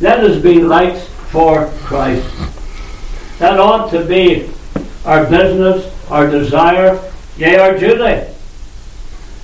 let 0.00 0.20
us 0.20 0.42
be 0.42 0.62
lights 0.62 1.08
for 1.30 1.66
Christ. 1.82 2.26
That 3.38 3.60
ought 3.60 3.90
to 3.90 4.02
be 4.06 4.48
our 5.04 5.28
business, 5.28 5.92
our 6.10 6.30
desire, 6.30 6.98
yea, 7.36 7.58
our 7.58 7.76
duty, 7.76 8.32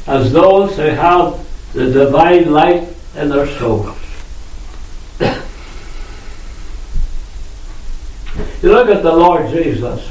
as 0.07 0.33
those 0.33 0.77
who 0.77 0.83
have 0.83 1.46
the 1.77 1.91
divine 1.91 2.53
light 2.53 2.89
in 3.17 3.29
their 3.29 3.47
souls. 3.47 3.95
you 8.63 8.73
look 8.73 8.89
at 8.89 9.03
the 9.03 9.13
Lord 9.13 9.51
Jesus, 9.51 10.09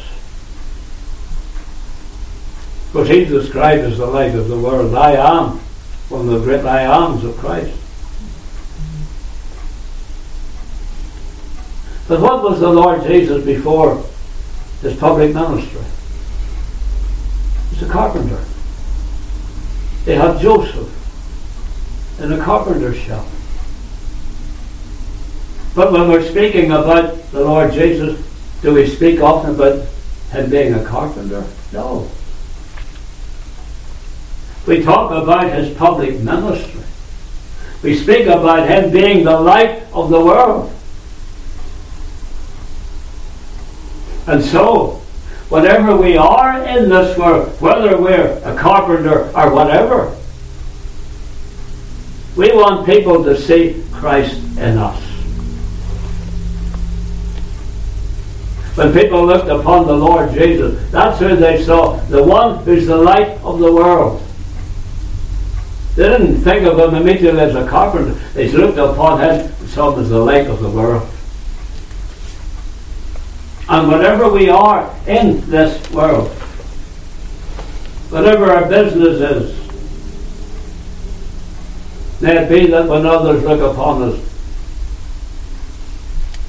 which 2.92 3.10
he 3.10 3.26
described 3.26 3.82
as 3.82 3.98
the 3.98 4.06
light 4.06 4.36
of 4.36 4.48
the 4.48 4.60
world. 4.60 4.94
I 4.94 5.14
am 5.14 5.58
one 6.10 6.30
of 6.30 6.36
the 6.40 6.40
great 6.42 6.64
I 6.64 6.84
ams 6.84 7.24
of 7.24 7.36
Christ. 7.38 7.76
But 12.08 12.22
what 12.22 12.44
was 12.44 12.60
the 12.60 12.70
Lord 12.70 13.02
Jesus 13.06 13.44
before 13.44 14.06
his 14.84 14.96
public 14.98 15.34
ministry? 15.34 15.82
He 17.72 17.80
was 17.80 17.90
a 17.90 17.92
carpenter. 17.92 18.46
They 20.06 20.16
had 20.16 20.40
Joseph 20.40 20.92
in 22.20 22.32
a 22.32 22.38
carpenter's 22.38 22.98
shop. 22.98 23.26
But 25.76 25.92
when 25.92 26.08
we're 26.08 26.28
speaking 26.28 26.72
about 26.72 27.32
the 27.32 27.42
Lord 27.42 27.74
Jesus, 27.74 28.20
do 28.62 28.74
we 28.74 28.88
speak 28.88 29.20
often 29.20 29.56
about 29.56 29.86
him 30.32 30.50
being 30.50 30.74
a 30.74 30.84
carpenter? 30.86 31.46
No. 31.74 32.10
We 34.66 34.82
talk 34.82 35.12
about 35.12 35.52
his 35.52 35.76
public 35.78 36.20
ministry. 36.22 36.82
We 37.84 37.96
speak 37.96 38.26
about 38.28 38.68
him 38.68 38.92
being 38.92 39.26
the 39.26 39.40
light 39.40 39.84
of 39.94 40.10
the 40.10 40.20
world. 40.20 40.72
And 44.28 44.44
so, 44.44 45.02
whatever 45.50 45.96
we 45.96 46.18
are 46.18 46.64
in 46.64 46.90
this 46.90 47.18
world, 47.18 47.62
whether 47.62 48.02
we're 48.02 48.40
a 48.44 48.56
carpenter 48.56 49.26
or 49.38 49.54
whatever, 49.54 50.16
we 52.36 52.52
want 52.54 52.86
people 52.86 53.24
to 53.24 53.40
see 53.40 53.84
Christ 53.92 54.38
in 54.58 54.78
us. 54.78 55.02
When 58.76 58.92
people 58.92 59.26
looked 59.26 59.48
upon 59.48 59.88
the 59.88 59.96
Lord 59.96 60.34
Jesus, 60.34 60.92
that's 60.92 61.20
who 61.20 61.36
they 61.36 61.64
saw, 61.64 61.96
the 62.08 62.22
one 62.22 62.62
who's 62.66 62.88
the 62.88 62.98
light 62.98 63.30
of 63.42 63.60
the 63.60 63.72
world. 63.72 64.22
They 65.96 66.10
didn't 66.10 66.42
think 66.42 66.66
of 66.66 66.78
him 66.78 66.94
immediately 66.94 67.40
as 67.40 67.56
a 67.56 67.66
carpenter. 67.70 68.12
They 68.34 68.52
looked 68.52 68.78
upon 68.78 69.22
him 69.22 69.46
and 69.46 69.70
saw 69.70 69.94
him 69.94 70.04
as 70.04 70.10
the 70.10 70.20
light 70.20 70.48
of 70.48 70.60
the 70.60 70.70
world. 70.70 71.10
And 73.70 73.88
whatever 73.88 74.30
we 74.30 74.50
are 74.50 74.94
in 75.08 75.40
this 75.50 75.90
world, 75.92 76.30
whatever 78.12 78.52
our 78.52 78.68
business 78.68 79.22
is, 79.22 79.65
may 82.22 82.38
it 82.38 82.50
be 82.50 82.68
that 82.68 82.88
when 82.88 83.06
others 83.06 83.44
look 83.44 83.60
upon 83.60 84.02
us, 84.04 84.20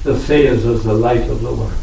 they'll 0.03 0.17
see 0.17 0.47
us 0.47 0.63
as 0.63 0.83
the 0.83 0.93
light 0.93 1.29
of 1.29 1.41
the 1.41 1.53
world. 1.53 1.73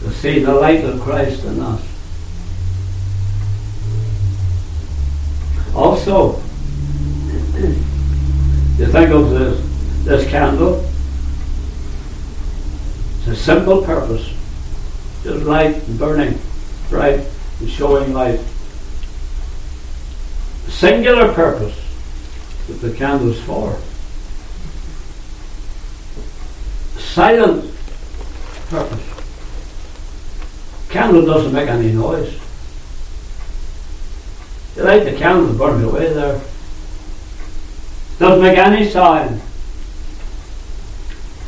They'll 0.00 0.12
see 0.12 0.38
the 0.38 0.54
light 0.54 0.84
of 0.84 1.00
Christ 1.00 1.44
in 1.44 1.60
us. 1.60 1.82
Also, 5.74 6.36
you 8.78 8.86
think 8.86 9.10
of 9.10 9.30
this, 9.30 10.04
this 10.04 10.30
candle, 10.30 10.84
it's 13.18 13.26
a 13.26 13.36
simple 13.36 13.82
purpose, 13.82 14.32
just 15.24 15.44
light 15.44 15.74
and 15.74 15.98
burning, 15.98 16.38
bright 16.88 17.26
and 17.60 17.68
showing 17.68 18.12
light. 18.12 18.40
Singular 20.68 21.32
purpose 21.32 21.87
that 22.68 22.74
the 22.74 22.92
candle's 22.92 23.40
for. 23.40 23.76
Silent 26.98 27.74
purpose. 28.68 29.18
Candle 30.90 31.26
doesn't 31.26 31.52
make 31.52 31.68
any 31.68 31.92
noise. 31.92 32.38
You 34.76 34.84
light 34.84 35.04
the 35.04 35.16
candle 35.16 35.48
and 35.48 35.58
burn 35.58 35.82
it 35.82 35.86
away 35.86 36.12
there. 36.12 36.40
Doesn't 38.18 38.42
make 38.42 38.58
any 38.58 38.88
sound. 38.88 39.42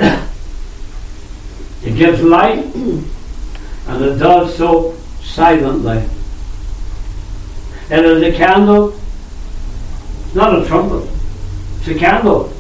it 0.01 1.97
gives 1.97 2.23
light 2.23 2.65
and 2.75 4.05
it 4.05 4.19
does 4.19 4.57
so 4.57 4.97
silently. 5.23 6.05
It 7.91 8.05
is 8.05 8.23
a 8.23 8.37
candle, 8.37 9.00
not 10.35 10.61
a 10.61 10.67
trumpet, 10.67 11.09
it's 11.79 11.89
a 11.89 11.95
candle. 11.95 12.53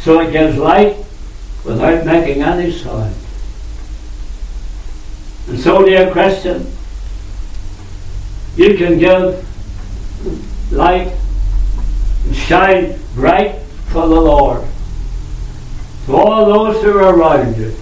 So 0.00 0.20
it 0.20 0.32
gives 0.32 0.56
light 0.56 0.96
without 1.64 2.06
making 2.06 2.42
any 2.42 2.70
sound. 2.70 3.14
And 5.48 5.58
so, 5.58 5.84
dear 5.84 6.10
Christian, 6.10 6.70
you 8.56 8.76
can 8.76 8.98
give 8.98 9.44
light 10.72 11.12
and 12.24 12.36
shine 12.36 12.98
bright 13.14 13.60
for 13.88 14.08
the 14.08 14.20
Lord 14.20 14.64
to 16.06 16.16
all 16.16 16.46
those 16.46 16.82
who 16.82 16.98
are 16.98 17.16
around 17.16 17.56
you 17.56 17.74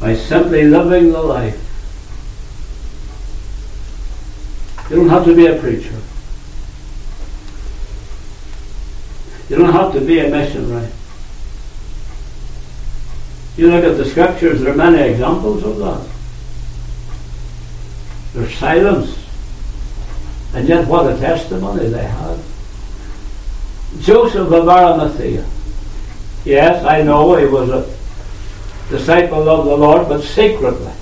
by 0.00 0.14
simply 0.14 0.64
living 0.64 1.12
the 1.12 1.22
life. 1.22 1.64
You 4.90 4.96
don't 4.96 5.08
have 5.08 5.24
to 5.24 5.34
be 5.34 5.46
a 5.46 5.58
preacher. 5.58 5.94
You 9.48 9.56
don't 9.56 9.72
have 9.72 9.92
to 9.94 10.00
be 10.00 10.18
a 10.20 10.28
missionary. 10.28 10.88
You 13.56 13.70
look 13.70 13.84
at 13.84 13.96
the 13.96 14.04
scriptures, 14.04 14.60
there 14.60 14.72
are 14.72 14.76
many 14.76 15.10
examples 15.10 15.64
of 15.64 15.78
that. 15.78 16.08
There's 18.34 18.54
silence. 18.56 19.18
And 20.54 20.68
yet, 20.68 20.86
what 20.86 21.12
a 21.12 21.18
testimony 21.18 21.88
they 21.88 22.04
had. 22.04 22.38
Joseph 24.00 24.52
of 24.52 24.68
Arimathea. 24.68 25.44
Yes, 26.44 26.84
I 26.84 27.02
know 27.02 27.36
he 27.36 27.46
was 27.46 27.70
a 27.70 27.96
disciple 28.90 29.48
of 29.48 29.64
the 29.64 29.76
Lord, 29.76 30.08
but 30.08 30.22
secretly. 30.22 30.92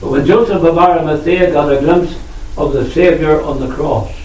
But 0.00 0.10
when 0.10 0.26
Joseph 0.26 0.62
of 0.62 0.78
Arimathea 0.78 1.50
got 1.50 1.72
a 1.72 1.80
glimpse 1.80 2.14
of 2.56 2.72
the 2.72 2.88
Saviour 2.90 3.42
on 3.42 3.58
the 3.58 3.74
cross, 3.74 4.17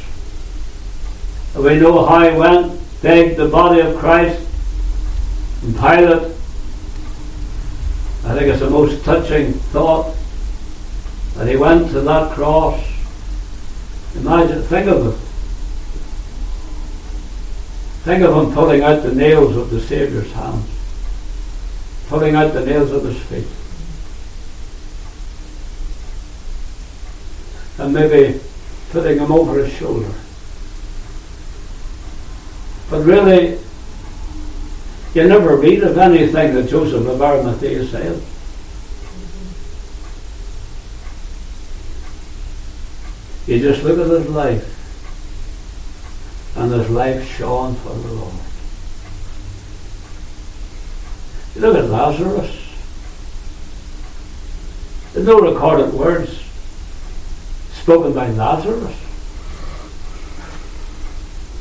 we 1.55 1.79
know 1.79 2.05
how 2.05 2.29
he 2.29 2.37
went, 2.37 2.79
begged 3.01 3.37
the 3.37 3.47
body 3.47 3.81
of 3.81 3.97
Christ, 3.97 4.41
and 5.63 5.75
Pilate 5.75 6.33
I 8.25 8.35
think 8.35 8.47
it's 8.47 8.61
the 8.61 8.69
most 8.69 9.03
touching 9.03 9.51
thought 9.53 10.15
that 11.35 11.47
he 11.47 11.57
went 11.57 11.91
to 11.91 11.99
that 12.01 12.31
cross. 12.31 12.81
Imagine, 14.15 14.61
think 14.63 14.87
of 14.87 15.07
it. 15.07 15.19
Think 18.05 18.23
of 18.23 18.35
him 18.35 18.53
pulling 18.53 18.81
out 18.81 19.03
the 19.03 19.13
nails 19.13 19.57
of 19.57 19.69
the 19.69 19.81
Saviour's 19.81 20.31
hands, 20.31 20.69
pulling 22.07 22.35
out 22.35 22.53
the 22.53 22.65
nails 22.65 22.91
of 22.91 23.03
his 23.03 23.19
feet. 23.23 23.47
And 27.77 27.93
maybe 27.93 28.39
putting 28.91 29.19
him 29.19 29.31
over 29.31 29.63
his 29.63 29.73
shoulder. 29.73 30.13
But 32.93 33.05
really, 33.05 33.57
you 35.15 35.27
never 35.27 35.57
read 35.57 35.81
of 35.81 35.97
anything 35.97 36.53
that 36.53 36.69
Joseph 36.69 37.07
of 37.07 37.19
Arimathea 37.19 37.87
said. 37.87 38.21
You 43.47 43.59
just 43.67 43.83
look 43.83 43.97
at 43.97 44.05
his 44.05 44.29
life, 44.29 44.63
and 46.55 46.71
his 46.71 46.87
life 46.91 47.27
shone 47.35 47.73
for 47.77 47.95
the 47.95 48.13
Lord. 48.13 48.35
You 51.55 51.61
look 51.61 51.75
at 51.75 51.89
Lazarus. 51.89 52.55
There's 55.13 55.25
no 55.25 55.39
recorded 55.39 55.95
words 55.95 56.43
spoken 57.73 58.13
by 58.13 58.29
Lazarus 58.29 58.95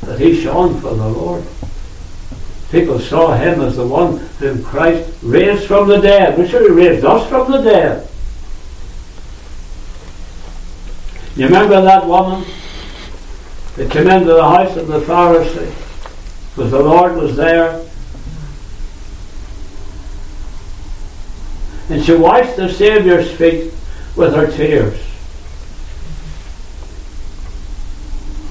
that 0.05 0.19
he 0.19 0.41
shone 0.41 0.79
for 0.79 0.93
the 0.93 1.07
Lord. 1.07 1.43
People 2.71 2.99
saw 2.99 3.35
him 3.35 3.61
as 3.61 3.77
the 3.77 3.85
one 3.85 4.17
whom 4.17 4.63
Christ 4.63 5.13
raised 5.21 5.67
from 5.67 5.87
the 5.87 5.97
dead. 5.97 6.37
We 6.37 6.47
should 6.47 6.63
have 6.63 6.75
raised 6.75 7.05
us 7.05 7.29
from 7.29 7.51
the 7.51 7.61
dead. 7.61 8.09
You 11.35 11.45
remember 11.45 11.81
that 11.81 12.05
woman 12.05 12.45
that 13.75 13.91
came 13.91 14.07
into 14.07 14.33
the 14.33 14.43
house 14.43 14.75
of 14.77 14.87
the 14.87 14.99
Pharisee 15.01 15.73
because 16.49 16.71
the 16.71 16.79
Lord 16.79 17.15
was 17.15 17.35
there? 17.35 17.83
And 21.89 22.03
she 22.03 22.13
washed 22.15 22.55
the 22.55 22.71
Saviour's 22.71 23.31
feet 23.31 23.71
with 24.15 24.33
her 24.35 24.49
tears. 24.49 24.99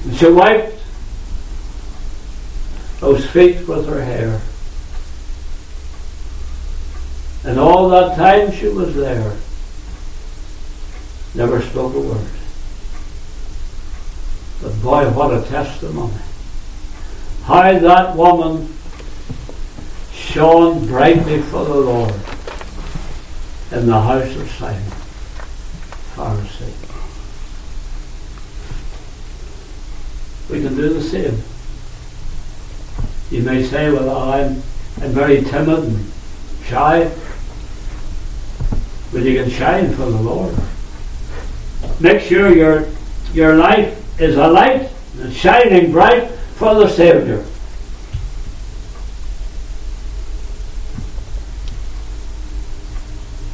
And 0.05 0.15
she 0.15 0.29
wiped 0.29 0.72
those 3.03 3.29
feet 3.31 3.67
with 3.67 3.85
her 3.85 4.01
hair. 4.01 4.39
And 7.43 7.59
all 7.59 7.89
that 7.89 8.15
time 8.15 8.49
she 8.53 8.69
was 8.69 8.95
there, 8.95 9.35
never 11.35 11.61
spoke 11.61 11.93
a 11.95 11.99
word. 11.99 12.29
But 14.61 14.81
boy, 14.81 15.09
what 15.11 15.33
a 15.33 15.45
testimony. 15.49 16.13
How 17.43 17.77
that 17.77 18.15
woman 18.15 18.73
shone 20.13 20.87
brightly 20.87 21.41
for 21.41 21.65
the 21.65 21.75
Lord 21.75 22.15
in 23.73 23.85
the 23.85 23.99
house 23.99 24.33
of 24.33 24.49
Simon, 24.51 24.81
Pharisee. 26.15 26.71
We 30.49 30.61
can 30.63 30.77
do 30.77 30.93
the 30.93 31.03
same. 31.03 31.43
You 33.33 33.41
may 33.41 33.63
say, 33.63 33.91
well, 33.91 34.15
I'm, 34.31 34.61
very 35.11 35.41
timid 35.41 35.85
and 35.85 36.11
shy. 36.65 37.11
But 39.11 39.23
you 39.23 39.41
can 39.41 39.49
shine 39.49 39.89
for 39.95 40.05
the 40.05 40.21
Lord. 40.21 40.55
Make 41.99 42.21
sure 42.21 42.55
your, 42.55 42.87
your 43.33 43.55
life 43.55 44.21
is 44.21 44.37
a 44.37 44.47
light 44.47 44.91
shining 45.31 45.91
bright 45.91 46.29
for 46.57 46.75
the 46.75 46.87
Saviour. 46.87 47.43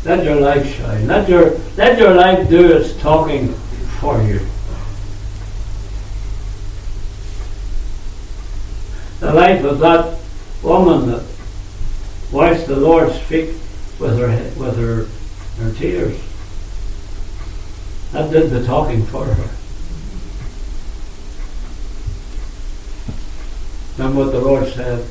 Let 0.03 0.25
your 0.25 0.41
light 0.41 0.65
shine. 0.65 1.07
Let 1.07 1.29
your, 1.29 1.51
let 1.77 1.97
your 1.97 2.13
light 2.13 2.49
do 2.49 2.69
its 2.73 2.97
talking 2.97 3.53
for 4.01 4.21
you. 4.23 4.45
The 9.29 9.35
life 9.35 9.63
of 9.63 9.77
that 9.77 10.17
woman 10.63 11.11
that 11.11 11.23
washed 12.31 12.65
the 12.65 12.75
Lord's 12.75 13.17
feet 13.19 13.53
with 13.99 14.17
her 14.17 14.29
with 14.59 14.75
her 14.77 15.05
her 15.61 15.71
tears. 15.75 16.19
That 18.11 18.31
did 18.31 18.49
the 18.49 18.65
talking 18.65 19.05
for 19.05 19.25
her. 19.25 19.49
Remember 23.97 24.25
what 24.25 24.31
the 24.31 24.39
Lord 24.39 24.67
said? 24.67 25.05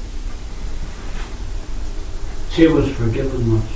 She 2.50 2.66
was 2.66 2.90
forgiven 2.96 3.50
much. 3.50 3.70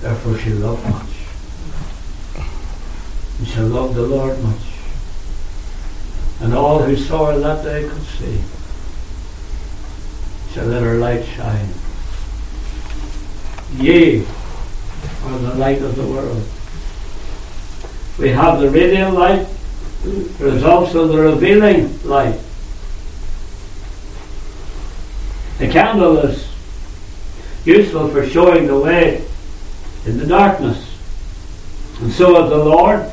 Therefore 0.00 0.36
she 0.36 0.50
loved 0.50 0.84
much. 0.90 2.46
And 3.38 3.48
she 3.48 3.60
loved 3.60 3.94
the 3.94 4.02
Lord 4.02 4.38
much 4.42 4.71
and 6.42 6.54
all 6.54 6.82
who 6.82 6.96
saw 6.96 7.32
her 7.32 7.38
that 7.38 7.62
day 7.62 7.88
could 7.88 8.02
see. 8.02 8.40
So 10.50 10.64
let 10.66 10.82
her 10.82 10.96
light 10.96 11.24
shine. 11.24 11.68
Ye 13.76 14.26
are 15.24 15.38
the 15.38 15.54
light 15.54 15.80
of 15.82 15.94
the 15.94 16.06
world. 16.06 16.42
We 18.18 18.30
have 18.30 18.60
the 18.60 18.70
radiant 18.70 19.14
light, 19.14 19.46
there 20.02 20.48
is 20.48 20.64
also 20.64 21.06
the 21.06 21.18
revealing 21.18 22.02
light. 22.02 22.40
The 25.58 25.68
candle 25.68 26.18
is 26.18 26.48
useful 27.64 28.08
for 28.08 28.28
showing 28.28 28.66
the 28.66 28.78
way 28.78 29.24
in 30.06 30.18
the 30.18 30.26
darkness. 30.26 30.98
And 32.00 32.10
so 32.10 32.48
the 32.48 32.64
Lord 32.64 33.08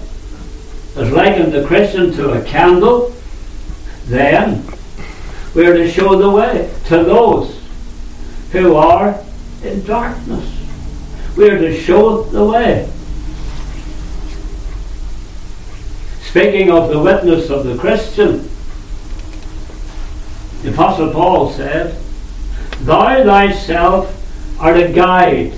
has 0.95 1.11
likened 1.11 1.53
the 1.53 1.63
Christian 1.67 2.11
to 2.13 2.31
a 2.31 2.43
candle 2.43 3.15
then 4.09 4.65
we 5.53 5.67
are 5.67 5.73
to 5.73 5.89
show 5.89 6.17
the 6.17 6.29
way 6.29 6.73
to 6.85 7.03
those 7.03 7.61
who 8.51 8.75
are 8.75 9.23
in 9.63 9.83
darkness. 9.85 10.55
We 11.37 11.49
are 11.49 11.59
to 11.59 11.79
show 11.79 12.23
the 12.23 12.43
way. 12.43 12.89
Speaking 16.21 16.71
of 16.71 16.89
the 16.89 16.99
witness 16.99 17.49
of 17.49 17.65
the 17.65 17.77
Christian, 17.77 18.49
the 20.63 20.73
Apostle 20.73 21.11
Paul 21.11 21.51
said, 21.51 21.95
Thou 22.81 23.23
thyself 23.23 24.15
art 24.59 24.77
a 24.77 24.91
guide, 24.91 25.53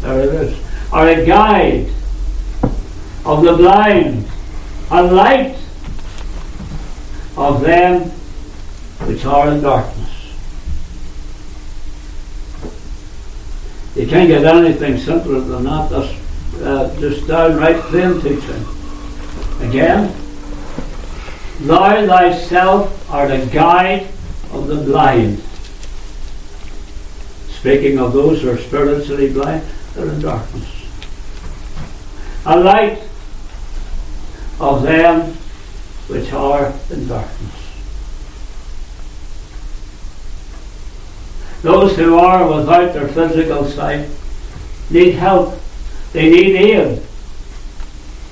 there 0.00 0.20
it 0.20 0.28
is, 0.28 0.64
are 0.92 1.08
a 1.08 1.26
guide 1.26 1.88
of 3.24 3.42
the 3.44 3.54
blind, 3.56 4.26
a 4.90 5.02
light 5.02 5.56
of 7.36 7.60
them 7.62 8.10
which 9.06 9.24
are 9.24 9.52
in 9.52 9.62
darkness. 9.62 10.08
You 13.94 14.06
can't 14.06 14.28
get 14.28 14.44
anything 14.44 14.96
simpler 14.98 15.40
than 15.40 15.64
that. 15.64 15.90
That's 15.90 16.62
uh, 16.62 17.00
just 17.00 17.26
downright 17.26 17.76
plain 17.76 18.20
teaching. 18.20 18.64
Again, 19.60 20.14
thou 21.60 22.06
thyself 22.06 23.10
art 23.10 23.30
a 23.30 23.46
guide 23.46 24.08
of 24.52 24.66
the 24.66 24.76
blind. 24.76 25.38
Speaking 27.50 27.98
of 27.98 28.12
those 28.12 28.42
who 28.42 28.50
are 28.50 28.58
spiritually 28.58 29.32
blind, 29.32 29.62
they're 29.94 30.08
in 30.08 30.20
darkness. 30.20 30.68
A 32.44 32.58
light 32.58 32.98
of 34.58 34.82
them 34.82 35.36
which 36.12 36.30
are 36.32 36.74
in 36.90 37.08
darkness. 37.08 37.62
Those 41.62 41.96
who 41.96 42.18
are 42.18 42.54
without 42.54 42.92
their 42.92 43.08
physical 43.08 43.64
sight 43.64 44.10
need 44.90 45.12
help. 45.14 45.58
They 46.12 46.28
need 46.28 46.56
aid 46.56 47.02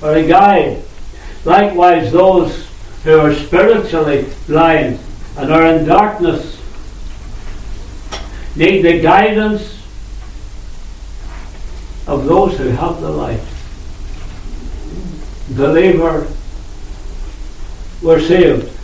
or 0.03 0.13
a 0.13 0.27
guide. 0.27 0.83
Likewise, 1.43 2.11
those 2.11 2.69
who 3.03 3.17
are 3.17 3.33
spiritually 3.33 4.31
blind 4.45 4.99
and 5.37 5.51
are 5.51 5.65
in 5.65 5.87
darkness 5.87 6.61
need 8.55 8.83
the 8.83 9.01
guidance 9.01 9.81
of 12.05 12.25
those 12.25 12.57
who 12.57 12.67
have 12.67 13.01
the 13.01 13.09
light. 13.09 13.41
Believer, 15.55 16.27
we're 18.01 18.19
saved. 18.19 18.77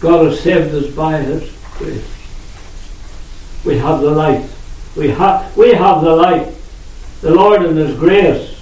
God 0.00 0.26
has 0.26 0.40
saved 0.40 0.74
us 0.74 0.92
by 0.94 1.18
His 1.18 1.52
grace. 1.78 2.08
We 3.64 3.78
have 3.78 4.00
the 4.00 4.10
light. 4.10 4.48
We 4.96 5.08
have 5.10 5.56
we 5.56 5.72
have 5.74 6.02
the 6.02 6.14
light. 6.14 6.52
The 7.20 7.32
Lord 7.32 7.62
in 7.62 7.76
His 7.76 7.96
grace 7.96 8.60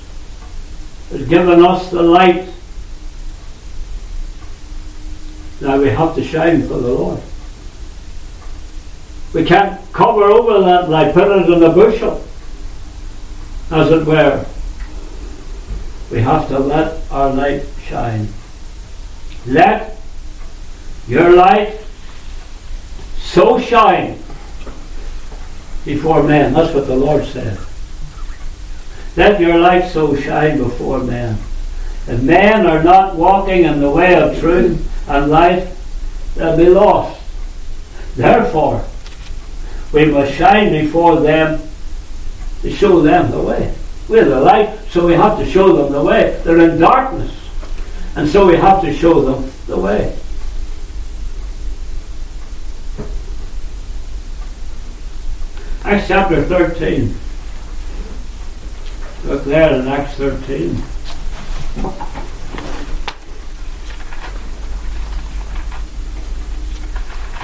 has 1.11 1.27
given 1.27 1.65
us 1.65 1.91
the 1.91 2.03
light. 2.03 2.49
Now 5.63 5.79
we 5.79 5.89
have 5.89 6.15
to 6.15 6.25
shine 6.25 6.63
for 6.63 6.75
the 6.75 6.89
Lord. 6.89 7.23
We 9.33 9.45
can't 9.45 9.81
cover 9.93 10.25
over 10.25 10.61
that 10.65 10.91
light, 10.91 11.15
put 11.15 11.29
it 11.29 11.49
in 11.49 11.63
a 11.63 11.73
bushel, 11.73 12.25
as 13.71 13.91
it 13.91 14.07
were. 14.07 14.45
We 16.11 16.21
have 16.21 16.49
to 16.49 16.59
let 16.59 17.01
our 17.11 17.33
light 17.33 17.65
shine. 17.91 18.29
Let 19.47 19.97
your 21.09 21.35
light 21.35 21.81
so 23.19 23.59
shine 23.59 24.17
before 25.85 26.23
men. 26.23 26.53
That's 26.55 26.73
what 26.73 26.87
the 26.87 26.97
Lord 26.97 27.25
said. 27.25 27.59
Let 29.17 29.41
your 29.41 29.59
light 29.59 29.91
so 29.91 30.15
shine 30.15 30.59
before 30.59 31.03
men. 31.03 31.35
If 32.07 32.23
men 32.23 32.67
are 32.67 32.83
not 32.83 33.17
walking 33.17 33.65
in 33.65 33.81
the 33.81 33.91
way 33.91 34.15
of 34.15 34.39
truth 34.39 35.09
and 35.09 35.31
life, 35.31 36.35
they'll 36.37 36.57
be 36.57 36.69
lost. 36.69 37.21
Therefore, 38.17 38.85
we 39.93 40.07
must 40.07 40.33
shine 40.35 40.71
before 40.71 41.21
them 41.21 41.61
to 42.63 42.71
show 42.71 43.03
them 43.03 43.31
the 43.33 43.43
way. 43.43 43.75
We're 44.09 44.25
the 44.25 44.41
light, 44.41 44.79
so 44.91 45.07
we 45.07 45.15
have 45.15 45.39
to 45.39 45.51
show 45.51 45.77
them 45.77 45.93
the 45.93 46.03
way. 46.03 46.41
They're 46.45 46.71
in 46.71 46.79
darkness, 46.79 47.33
and 48.17 48.29
so 48.29 48.47
we 48.47 48.57
have 48.57 48.81
to 48.83 48.93
show 48.93 49.21
them 49.21 49.51
the 49.67 49.79
way. 49.79 50.17
Acts 55.85 56.09
chapter 56.09 56.43
13. 56.45 57.15
Look 59.25 59.45
there 59.45 59.75
in 59.75 59.89
Acts 59.89 60.15
13. 60.15 60.83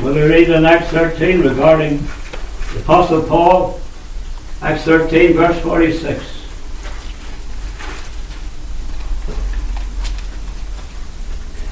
Will 0.02 0.14
we 0.14 0.22
read 0.22 0.50
in 0.50 0.64
Acts 0.64 0.88
13 0.88 1.40
regarding 1.40 1.98
the 2.72 2.80
Apostle 2.80 3.22
Paul? 3.22 3.80
Acts 4.62 4.82
13, 4.82 5.34
verse 5.34 5.60
46. 5.60 6.35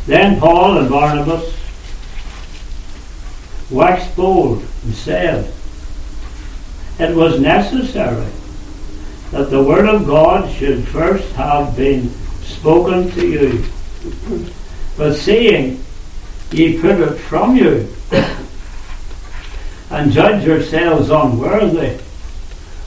Then 0.07 0.39
Paul 0.39 0.79
and 0.79 0.91
Barnabas 0.91 1.55
waxed 3.71 4.15
bold 4.17 4.63
and 4.85 4.95
said, 4.95 5.53
It 6.99 7.17
was 7.17 7.41
necessary 7.41 8.31
that 9.31 9.51
the 9.51 9.63
word 9.63 9.89
of 9.89 10.07
God 10.07 10.53
should 10.53 10.87
first 10.89 11.33
have 11.33 11.77
been 11.77 12.11
spoken 12.43 13.11
to 13.13 13.27
you. 13.27 13.65
But 14.97 15.15
seeing 15.15 15.83
ye 16.53 16.81
put 16.81 17.01
it 17.01 17.17
from 17.17 17.57
you, 17.57 17.89
and 19.91 20.13
judge 20.13 20.45
yourselves 20.47 21.11
unworthy 21.11 21.99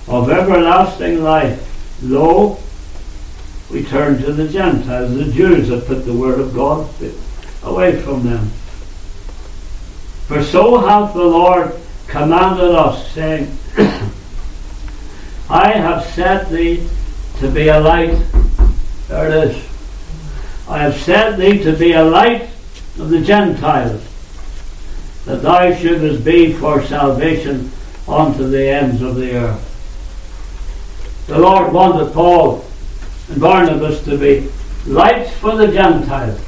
of 0.07 0.29
everlasting 0.29 1.23
life, 1.23 1.63
lo, 2.01 2.59
we 3.69 3.83
turn 3.83 4.21
to 4.21 4.31
the 4.31 4.47
Gentiles, 4.47 5.13
the 5.13 5.31
Jews 5.31 5.67
that 5.69 5.87
put 5.87 6.05
the 6.05 6.13
word 6.13 6.39
of 6.39 6.53
God 6.53 6.89
away 7.63 7.99
from 8.01 8.23
them. 8.23 8.49
For 10.27 10.43
so 10.43 10.77
hath 10.77 11.13
the 11.13 11.23
Lord 11.23 11.73
commanded 12.07 12.75
us, 12.75 13.11
saying, 13.11 13.57
I 15.49 15.71
have 15.71 16.05
set 16.05 16.49
thee 16.49 16.87
to 17.39 17.49
be 17.49 17.67
a 17.67 17.79
light. 17.79 18.17
There 19.07 19.27
it 19.27 19.49
is. 19.49 19.65
I 20.67 20.79
have 20.79 20.95
set 20.97 21.37
thee 21.37 21.63
to 21.63 21.73
be 21.73 21.93
a 21.93 22.03
light 22.03 22.49
of 22.99 23.09
the 23.09 23.21
Gentiles, 23.21 24.03
that 25.25 25.41
thou 25.41 25.73
shouldest 25.75 26.25
be 26.25 26.53
for 26.53 26.83
salvation 26.83 27.71
unto 28.07 28.47
the 28.49 28.67
ends 28.67 29.01
of 29.01 29.15
the 29.15 29.35
earth. 29.35 29.63
The 31.27 31.39
Lord 31.39 31.73
wanted 31.73 32.13
Paul 32.13 32.66
and 33.29 33.41
Barnabas 33.41 34.03
to 34.05 34.17
be 34.17 34.49
lights 34.85 35.31
for 35.37 35.55
the 35.55 35.67
Gentiles. 35.67 36.39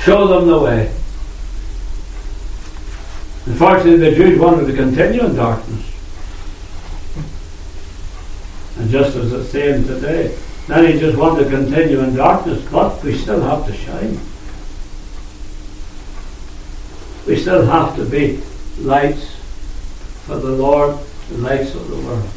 Show 0.00 0.26
them 0.26 0.48
the 0.48 0.58
way. 0.58 0.92
Unfortunately, 3.46 4.10
the 4.10 4.16
Jews 4.16 4.38
wanted 4.38 4.66
to 4.66 4.74
continue 4.74 5.24
in 5.24 5.36
darkness. 5.36 5.84
And 8.78 8.90
just 8.90 9.16
as 9.16 9.32
it's 9.32 9.50
saying 9.50 9.86
today, 9.86 10.36
many 10.68 10.98
just 10.98 11.16
want 11.16 11.38
to 11.38 11.48
continue 11.48 12.00
in 12.00 12.14
darkness, 12.16 12.62
but 12.70 13.02
we 13.02 13.16
still 13.16 13.40
have 13.40 13.66
to 13.66 13.72
shine. 13.72 14.18
We 17.26 17.40
still 17.40 17.64
have 17.66 17.96
to 17.96 18.04
be 18.04 18.42
lights 18.78 19.36
for 20.26 20.36
the 20.36 20.50
Lord, 20.50 20.96
the 21.30 21.38
lights 21.38 21.74
of 21.74 21.88
the 21.88 21.96
world. 21.96 22.28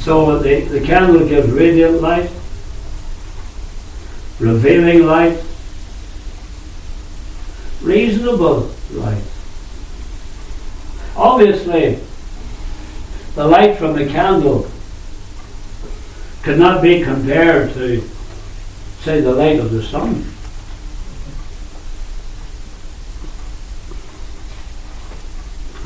So 0.00 0.38
the, 0.38 0.60
the 0.62 0.80
candle 0.80 1.26
gives 1.28 1.50
radiant 1.50 2.00
light, 2.00 2.30
revealing 4.38 5.04
light, 5.06 5.42
reasonable 7.82 8.70
light. 8.92 9.22
Obviously, 11.16 11.98
the 13.34 13.46
light 13.46 13.76
from 13.76 13.94
the 13.94 14.06
candle 14.06 14.70
cannot 16.42 16.80
be 16.80 17.02
compared 17.02 17.72
to, 17.74 18.00
say, 19.00 19.20
the 19.20 19.32
light 19.32 19.58
of 19.58 19.70
the 19.70 19.82
sun. 19.82 20.24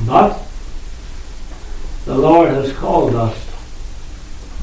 But 0.06 0.38
the 2.04 2.18
Lord 2.18 2.50
has 2.50 2.72
called 2.72 3.14
us 3.14 3.51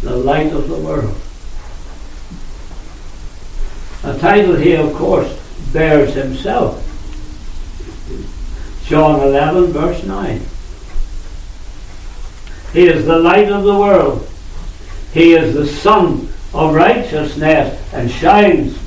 the 0.02 0.16
light 0.16 0.52
of 0.54 0.70
the 0.70 0.78
world. 0.78 1.16
A 4.04 4.18
title 4.18 4.56
he, 4.56 4.76
of 4.76 4.94
course, 4.94 5.38
bears 5.74 6.14
himself. 6.14 6.86
John 8.86 9.20
11, 9.22 9.72
verse 9.72 10.04
9. 10.04 10.42
He 12.74 12.88
is 12.88 13.06
the 13.06 13.20
light 13.20 13.52
of 13.52 13.64
the 13.64 13.78
world. 13.78 14.28
He 15.14 15.34
is 15.34 15.54
the 15.54 15.68
sun 15.68 16.30
of 16.54 16.74
righteousness 16.74 17.80
and 17.94 18.10
shines 18.10 18.78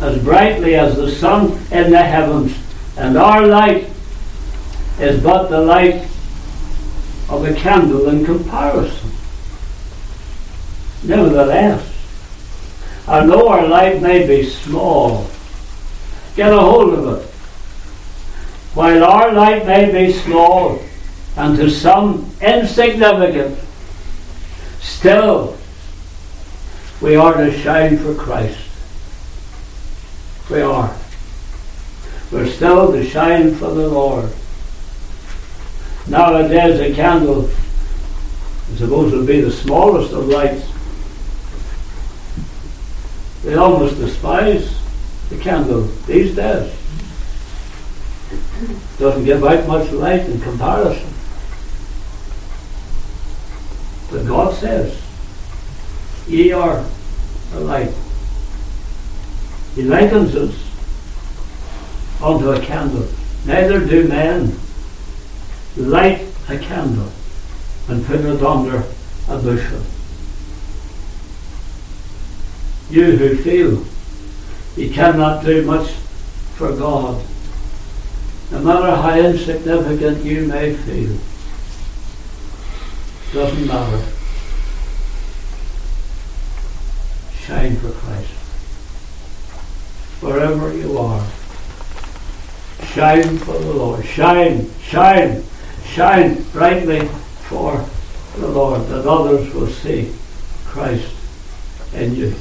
as 0.00 0.22
brightly 0.22 0.74
as 0.74 0.96
the 0.96 1.10
sun 1.10 1.52
in 1.70 1.90
the 1.90 2.02
heavens. 2.02 2.56
And 2.96 3.16
our 3.16 3.46
light 3.46 3.88
is 5.00 5.22
but 5.22 5.48
the 5.48 5.60
light 5.60 6.02
of 7.28 7.44
a 7.44 7.54
candle 7.54 8.08
in 8.08 8.24
comparison. 8.24 9.01
Nevertheless, 11.04 11.88
although 13.08 13.48
our 13.48 13.66
light 13.66 14.00
may 14.00 14.26
be 14.26 14.48
small, 14.48 15.28
get 16.36 16.52
a 16.52 16.58
hold 16.58 16.94
of 16.94 17.18
it. 17.18 17.28
While 18.74 19.04
our 19.04 19.32
light 19.32 19.66
may 19.66 19.90
be 19.90 20.12
small 20.12 20.80
and 21.36 21.56
to 21.56 21.68
some 21.68 22.30
insignificant, 22.40 23.58
still 24.80 25.58
we 27.00 27.16
are 27.16 27.34
to 27.34 27.58
shine 27.58 27.98
for 27.98 28.14
Christ. 28.14 28.58
We 30.48 30.60
are. 30.60 30.94
We're 32.30 32.46
still 32.46 32.92
to 32.92 33.04
shine 33.04 33.54
for 33.56 33.74
the 33.74 33.88
Lord. 33.88 34.32
Nowadays, 36.06 36.80
a 36.80 36.94
candle 36.94 37.44
is 38.70 38.78
supposed 38.78 39.12
to 39.14 39.26
be 39.26 39.40
the 39.40 39.50
smallest 39.50 40.12
of 40.12 40.28
lights. 40.28 40.71
They 43.42 43.54
almost 43.54 43.96
despise 43.96 44.78
the 45.28 45.38
candle 45.38 45.82
these 46.06 46.36
days. 46.36 46.72
Doesn't 48.98 49.24
give 49.24 49.44
out 49.44 49.66
much 49.66 49.90
light 49.90 50.22
in 50.22 50.40
comparison. 50.40 51.12
But 54.10 54.26
God 54.26 54.54
says, 54.54 55.00
Ye 56.28 56.52
are 56.52 56.84
the 57.50 57.60
light. 57.60 57.92
He 59.74 59.82
likens 59.82 60.36
us 60.36 60.54
unto 62.22 62.50
a 62.50 62.60
candle. 62.60 63.08
Neither 63.44 63.84
do 63.84 64.06
men 64.06 64.56
light 65.76 66.26
a 66.48 66.58
candle 66.58 67.10
and 67.88 68.06
put 68.06 68.20
it 68.20 68.42
under 68.42 68.84
a 69.28 69.38
bushel. 69.38 69.82
You 72.92 73.16
who 73.16 73.36
feel 73.36 73.86
you 74.76 74.92
cannot 74.92 75.42
do 75.46 75.64
much 75.64 75.92
for 76.56 76.76
God, 76.76 77.24
no 78.50 78.58
matter 78.60 78.94
how 78.94 79.18
insignificant 79.18 80.22
you 80.22 80.46
may 80.46 80.74
feel, 80.74 81.16
doesn't 83.32 83.66
matter. 83.66 84.04
Shine 87.46 87.76
for 87.76 87.92
Christ. 87.92 88.30
Wherever 90.20 90.76
you 90.76 90.98
are, 90.98 91.26
shine 92.88 93.38
for 93.38 93.58
the 93.58 93.72
Lord. 93.72 94.04
Shine, 94.04 94.70
shine 94.82 95.42
shine 95.86 96.42
brightly 96.52 97.08
for 97.48 97.82
the 98.36 98.48
Lord, 98.48 98.86
that 98.88 99.06
others 99.06 99.52
will 99.54 99.68
see 99.68 100.12
Christ 100.66 101.14
in 101.94 102.14
you. 102.14 102.34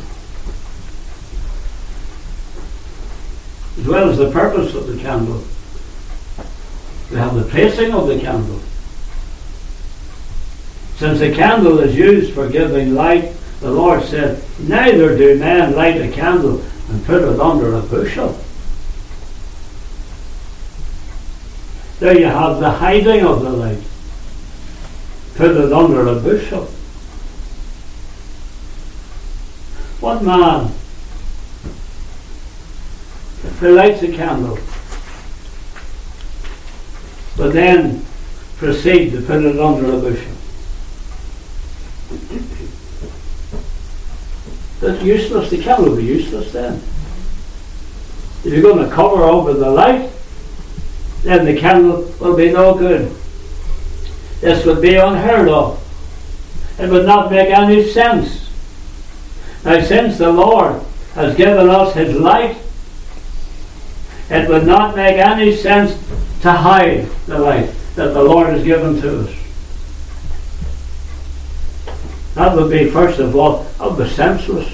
As 3.80 3.88
well 3.88 4.10
as 4.10 4.18
the 4.18 4.32
purpose 4.32 4.76
of 4.76 4.88
the 4.88 5.02
candle, 5.02 5.44
we 7.10 7.18
have 7.18 7.36
the 7.36 7.44
placing 7.44 7.94
of 7.94 8.08
the 8.08 8.20
candle. 8.20 8.60
Since 10.98 11.20
the 11.20 11.34
candle 11.34 11.80
is 11.80 11.96
used 11.96 12.34
for 12.34 12.48
giving 12.50 12.94
light, 12.94 13.34
the 13.60 13.72
Lord 13.72 14.04
said, 14.04 14.44
Neither 14.60 15.18
do 15.18 15.38
men 15.38 15.76
light 15.76 16.02
a 16.02 16.12
candle 16.12 16.64
and 16.90 17.06
put 17.06 17.24
it 17.24 17.40
under 17.40 17.76
a 17.76 17.82
bushel 17.82 18.40
There 22.02 22.18
you 22.18 22.26
have 22.26 22.60
the 22.60 22.72
hiding 22.72 23.24
of 23.24 23.44
the 23.44 23.52
light. 23.52 23.78
Put 25.36 25.52
it 25.52 25.72
under 25.72 26.08
a 26.08 26.16
bushel. 26.16 26.66
What 30.00 30.24
man 30.24 30.74
who 33.62 33.76
lights 33.76 34.02
a 34.02 34.12
candle 34.12 34.58
but 37.38 37.54
then 37.54 38.04
proceed 38.58 39.12
to 39.12 39.22
put 39.22 39.46
it 39.46 39.60
under 39.60 39.94
a 39.94 40.00
bushel? 40.00 40.34
That's 44.80 45.04
useless. 45.04 45.52
The 45.52 45.62
candle 45.62 45.90
will 45.90 45.98
be 45.98 46.06
useless 46.06 46.52
then. 46.52 46.82
If 48.44 48.48
you're 48.48 48.64
going 48.64 48.84
to 48.84 48.94
cover 48.94 49.22
over 49.22 49.54
the 49.54 49.70
light, 49.70 50.10
then 51.22 51.46
the 51.46 51.56
candle 51.56 52.12
will 52.20 52.36
be 52.36 52.52
no 52.52 52.74
good. 52.76 53.16
This 54.42 54.66
would 54.66 54.82
be 54.82 54.96
unheard 54.96 55.48
of. 55.48 55.78
It 56.80 56.90
would 56.90 57.06
not 57.06 57.30
make 57.30 57.52
any 57.52 57.88
sense. 57.88 58.50
Now, 59.64 59.80
since 59.82 60.18
the 60.18 60.32
Lord 60.32 60.82
has 61.14 61.36
given 61.36 61.70
us 61.70 61.94
His 61.94 62.16
light, 62.16 62.58
it 64.32 64.48
would 64.48 64.66
not 64.66 64.96
make 64.96 65.18
any 65.18 65.56
sense 65.56 65.92
to 66.42 66.52
hide 66.52 67.06
the 67.26 67.38
light 67.38 67.70
that 67.96 68.14
the 68.14 68.24
Lord 68.24 68.48
has 68.48 68.64
given 68.64 69.00
to 69.02 69.22
us. 69.22 69.36
That 72.36 72.56
would 72.56 72.72
be, 72.72 72.90
first 72.90 73.20
of 73.20 73.36
all, 73.36 73.64
that 73.64 73.92
would 73.92 74.04
be 74.06 74.10
senseless. 74.10 74.70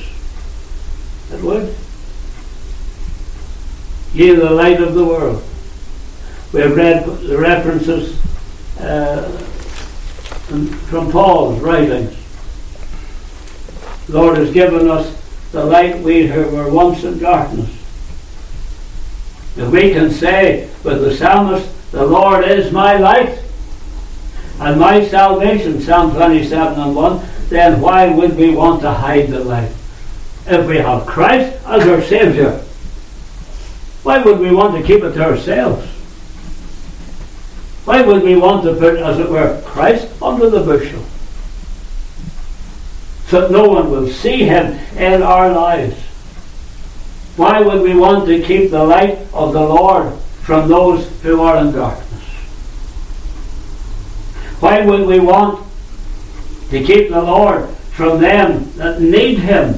It 1.33 1.41
would. 1.41 1.75
Ye 4.13 4.35
the 4.35 4.51
light 4.51 4.79
of 4.79 4.93
the 4.93 5.03
world. 5.03 5.43
We 6.53 6.61
have 6.61 6.75
read 6.75 7.05
the 7.05 7.37
references 7.37 8.17
uh, 8.79 9.27
from 10.87 11.11
Paul's 11.11 11.59
writings. 11.59 12.15
The 14.05 14.13
Lord 14.13 14.37
has 14.37 14.51
given 14.53 14.87
us 14.87 15.13
the 15.51 15.65
light 15.65 15.99
we 15.99 16.27
who 16.27 16.47
were 16.49 16.71
once 16.71 17.03
in 17.03 17.17
darkness. 17.17 17.76
If 19.57 19.69
we 19.71 19.91
can 19.91 20.11
say 20.11 20.69
with 20.83 21.01
the 21.01 21.15
psalmist, 21.15 21.91
the 21.91 22.05
Lord 22.05 22.45
is 22.45 22.71
my 22.71 22.97
light 22.97 23.39
and 24.59 24.79
my 24.79 25.07
salvation, 25.07 25.81
Psalm 25.81 26.13
27 26.13 26.79
and 26.79 26.95
1, 26.95 27.27
then 27.49 27.79
why 27.81 28.07
would 28.07 28.35
we 28.35 28.55
want 28.55 28.81
to 28.81 28.91
hide 28.91 29.29
the 29.29 29.39
light? 29.39 29.71
If 30.47 30.67
we 30.67 30.77
have 30.77 31.05
Christ 31.05 31.57
as 31.65 31.87
our 31.87 32.01
Saviour, 32.01 32.51
why 34.03 34.21
would 34.21 34.39
we 34.39 34.51
want 34.51 34.75
to 34.75 34.83
keep 34.83 35.03
it 35.03 35.13
to 35.13 35.23
ourselves? 35.23 35.85
Why 37.85 38.01
would 38.01 38.23
we 38.23 38.35
want 38.35 38.63
to 38.65 38.73
put, 38.73 38.97
as 38.97 39.19
it 39.19 39.29
were, 39.29 39.61
Christ 39.65 40.09
under 40.21 40.49
the 40.49 40.61
bushel? 40.61 41.03
So 43.27 43.41
that 43.41 43.51
no 43.51 43.67
one 43.67 43.91
will 43.91 44.07
see 44.07 44.43
him 44.43 44.73
in 44.97 45.21
our 45.21 45.51
lives. 45.51 46.06
Why 47.37 47.61
would 47.61 47.81
we 47.81 47.95
want 47.95 48.27
to 48.27 48.41
keep 48.41 48.71
the 48.71 48.83
light 48.83 49.19
of 49.33 49.53
the 49.53 49.61
Lord 49.61 50.13
from 50.41 50.67
those 50.67 51.07
who 51.21 51.41
are 51.41 51.57
in 51.57 51.71
darkness? 51.71 52.23
Why 54.59 54.85
would 54.85 55.07
we 55.07 55.19
want 55.19 55.65
to 56.71 56.83
keep 56.83 57.09
the 57.09 57.21
Lord 57.21 57.69
from 57.69 58.19
them 58.19 58.71
that 58.73 58.99
need 58.99 59.39
him? 59.39 59.75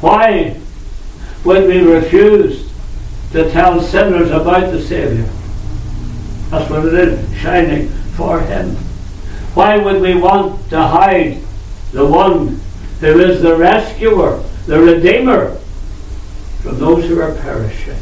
Why 0.00 0.60
would 1.44 1.66
we 1.66 1.80
refuse 1.80 2.64
to 3.34 3.50
tell 3.50 3.80
sinners 3.82 4.30
about 4.30 4.70
the 4.70 4.80
Saviour. 4.80 5.26
That's 6.50 6.70
what 6.70 6.86
it 6.86 6.94
is, 6.94 7.36
shining 7.36 7.88
for 8.16 8.40
Him. 8.40 8.76
Why 9.54 9.76
would 9.76 10.00
we 10.00 10.14
want 10.14 10.70
to 10.70 10.80
hide 10.80 11.40
the 11.90 12.06
one 12.06 12.60
who 13.04 13.20
is 13.20 13.42
the 13.42 13.54
rescuer, 13.54 14.42
the 14.66 14.80
redeemer 14.80 15.56
from 16.62 16.78
those 16.78 17.04
who 17.04 17.20
are 17.20 17.34
perishing? 17.34 17.98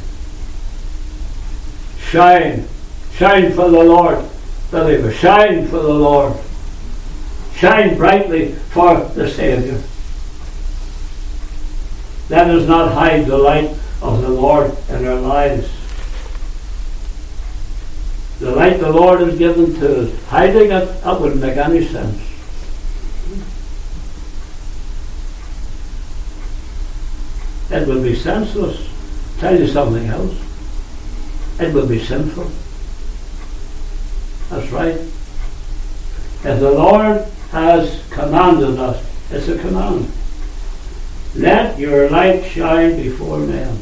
Shine, 1.99 2.69
shine 3.15 3.53
for 3.53 3.69
the 3.69 3.83
Lord, 3.83 4.25
believer, 4.71 5.11
shine 5.11 5.67
for 5.67 5.79
the 5.79 5.93
Lord. 5.93 6.37
Shine 7.57 7.97
brightly 7.97 8.53
for 8.53 9.01
the 9.01 9.29
Saviour. 9.29 9.81
Let 12.29 12.49
us 12.51 12.69
not 12.69 12.93
hide 12.93 13.27
the 13.27 13.39
light 13.39 13.71
of 14.01 14.23
the 14.23 14.29
Lord 14.29 14.77
in 14.89 15.05
our 15.05 15.17
lives. 15.17 15.69
The 18.39 18.53
light 18.53 18.79
the 18.81 18.91
Lord 18.91 19.21
has 19.21 19.37
given 19.37 19.75
to 19.75 20.03
us, 20.03 20.25
hiding 20.27 20.71
it, 20.73 21.03
that 21.03 21.21
wouldn't 21.21 21.41
make 21.41 21.57
any 21.57 21.87
sense. 21.87 22.32
It 27.73 27.89
would 27.89 28.03
be 28.03 28.15
senseless. 28.15 28.89
Tell 29.39 29.59
you 29.59 29.67
something 29.67 30.07
else. 30.07 30.37
it 31.59 31.73
would 31.73 31.89
be 31.89 32.05
sinful. 32.05 32.51
That's 34.51 34.71
right. 34.71 34.97
If 36.45 36.61
the 36.61 36.71
Lord 36.71 37.27
has 37.51 38.05
commanded 38.11 38.79
us, 38.79 39.03
it's 39.31 39.49
a 39.49 39.59
command. 39.59 40.13
Let 41.35 41.79
your 41.79 42.11
light 42.11 42.45
shine 42.45 42.97
before 42.97 43.39
men. 43.39 43.79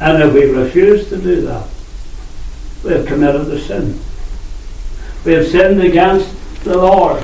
And 0.00 0.22
if 0.22 0.32
we 0.32 0.44
refuse 0.44 1.08
to 1.08 1.18
do 1.18 1.40
that, 1.42 1.68
we 2.84 2.92
have 2.92 3.06
committed 3.06 3.48
a 3.48 3.58
sin. 3.60 3.98
We 5.24 5.32
have 5.32 5.48
sinned 5.48 5.82
against 5.82 6.32
the 6.64 6.78
Lord. 6.78 7.22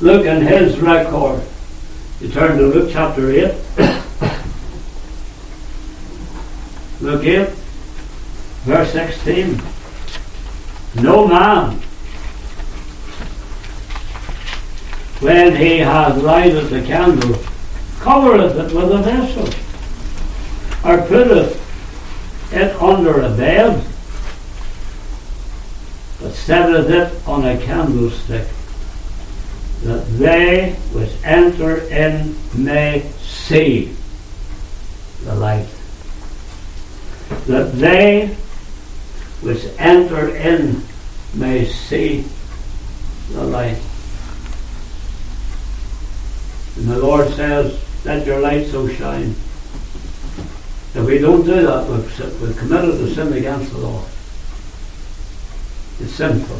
Look 0.00 0.26
in 0.26 0.42
his 0.42 0.78
record. 0.78 1.42
You 2.22 2.28
turn 2.28 2.56
to 2.56 2.68
Luke 2.68 2.88
chapter 2.92 3.32
8. 3.32 3.52
Luke 7.00 7.24
8, 7.24 7.48
verse 8.62 8.92
16. 8.92 9.60
No 11.02 11.26
man, 11.26 11.78
when 15.18 15.56
he 15.56 15.78
hath 15.78 16.16
lighted 16.18 16.66
the 16.66 16.82
candle, 16.82 17.42
covereth 17.98 18.56
it 18.56 18.72
with 18.72 18.92
a 18.92 18.98
vessel, 18.98 19.48
or 20.88 20.98
putteth 21.08 21.58
it 22.52 22.80
under 22.80 23.20
a 23.20 23.30
bed, 23.36 23.84
but 26.20 26.32
setteth 26.34 26.88
it 26.88 27.28
on 27.28 27.44
a 27.44 27.60
candlestick, 27.60 28.46
that 29.82 30.06
they 30.18 30.72
which 30.92 31.10
enter 31.24 31.78
in 31.88 32.36
may 32.54 33.10
see 33.20 33.94
the 35.24 35.34
light. 35.34 35.66
That 37.46 37.72
they 37.72 38.28
which 39.40 39.64
enter 39.78 40.36
in 40.36 40.84
may 41.34 41.66
see 41.66 42.24
the 43.30 43.42
light. 43.44 43.80
And 46.76 46.86
the 46.86 46.98
Lord 46.98 47.28
says, 47.30 47.78
Let 48.04 48.24
your 48.24 48.40
light 48.40 48.68
so 48.68 48.88
shine. 48.88 49.34
If 50.94 51.04
we 51.06 51.18
don't 51.18 51.44
do 51.44 51.62
that, 51.62 51.88
we've, 51.88 52.40
we've 52.40 52.56
committed 52.56 53.00
a 53.00 53.14
sin 53.14 53.32
against 53.32 53.72
the 53.72 53.78
Lord. 53.78 54.06
It's 56.00 56.12
sinful. 56.12 56.56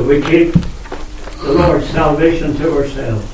If 0.00 0.06
we 0.06 0.22
keep 0.22 0.54
the 1.42 1.52
Lord's 1.52 1.88
salvation 1.90 2.54
to 2.56 2.76
ourselves, 2.76 3.26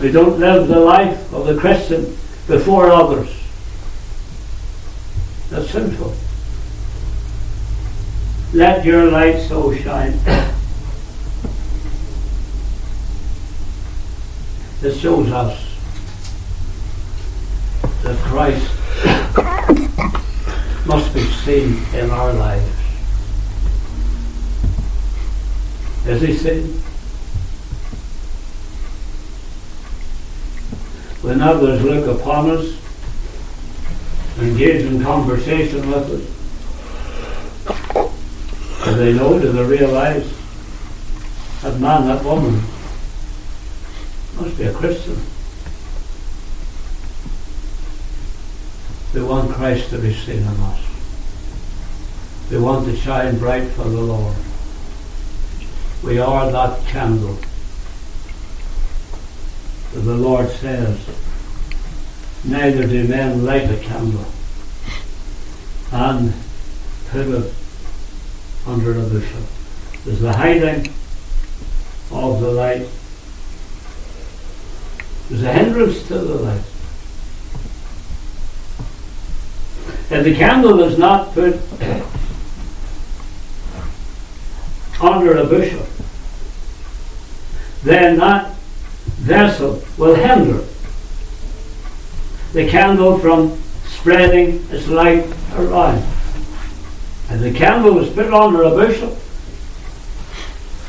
we 0.00 0.10
don't 0.12 0.38
live 0.38 0.68
the 0.68 0.80
life 0.80 1.32
of 1.32 1.46
the 1.46 1.56
Christian 1.56 2.04
before 2.46 2.90
others. 2.90 3.28
That's 5.50 5.70
sinful. 5.70 6.14
Let 8.52 8.84
your 8.84 9.10
light 9.10 9.40
so 9.48 9.74
shine. 9.74 10.18
it 14.82 14.94
shows 14.94 15.32
us 15.32 15.58
that 18.02 18.16
Christ 18.18 18.70
must 20.86 21.12
be 21.12 21.24
seen 21.24 21.82
in 21.94 22.10
our 22.10 22.32
lives. 22.32 22.75
Is 26.06 26.22
he 26.22 26.34
seen? 26.34 26.64
When 31.22 31.40
others 31.40 31.82
look 31.82 32.20
upon 32.20 32.50
us, 32.50 32.78
engage 34.38 34.84
in 34.84 35.02
conversation 35.02 35.90
with 35.90 36.12
us, 36.12 36.36
do 38.84 38.94
they 38.94 39.12
know, 39.14 39.40
do 39.40 39.50
they 39.50 39.64
realize 39.64 40.32
that 41.62 41.80
man, 41.80 42.06
that 42.06 42.24
woman 42.24 42.62
must 44.36 44.56
be 44.56 44.64
a 44.64 44.72
Christian? 44.72 45.20
We 49.12 49.22
want 49.22 49.50
Christ 49.50 49.90
to 49.90 49.98
be 49.98 50.14
seen 50.14 50.38
in 50.38 50.46
us. 50.46 50.80
We 52.48 52.58
want 52.58 52.86
to 52.86 52.94
shine 52.96 53.38
bright 53.38 53.68
for 53.70 53.88
the 53.88 54.00
Lord. 54.00 54.36
We 56.02 56.18
are 56.18 56.50
that 56.52 56.86
candle. 56.86 57.38
The 59.92 60.14
Lord 60.14 60.50
says, 60.50 60.98
neither 62.44 62.86
do 62.86 63.08
men 63.08 63.44
light 63.44 63.70
a 63.70 63.76
candle 63.78 64.26
and 65.90 66.34
put 67.08 67.26
it 67.26 67.54
under 68.66 68.92
a 68.92 69.02
bushel. 69.04 69.42
There's 70.04 70.20
the 70.20 70.32
hiding 70.32 70.92
of 72.10 72.40
the 72.40 72.50
light. 72.52 72.86
There's 75.28 75.42
a 75.42 75.52
hindrance 75.52 76.06
to 76.08 76.18
the 76.18 76.34
light. 76.34 76.64
If 80.08 80.24
the 80.24 80.36
candle 80.36 80.80
is 80.82 80.98
not 80.98 81.32
put 81.32 81.54
under 85.00 85.36
a 85.36 85.44
bushel, 85.44 85.86
then 87.82 88.18
that 88.18 88.54
vessel 89.18 89.82
will 89.96 90.14
hinder 90.14 90.64
the 92.52 92.68
candle 92.68 93.18
from 93.18 93.56
spreading 93.84 94.64
its 94.70 94.88
light 94.88 95.26
around. 95.54 95.98
If 97.28 97.40
the 97.40 97.52
candle 97.52 97.98
is 97.98 98.12
put 98.14 98.32
under 98.32 98.62
a 98.62 98.70
bushel, 98.70 99.16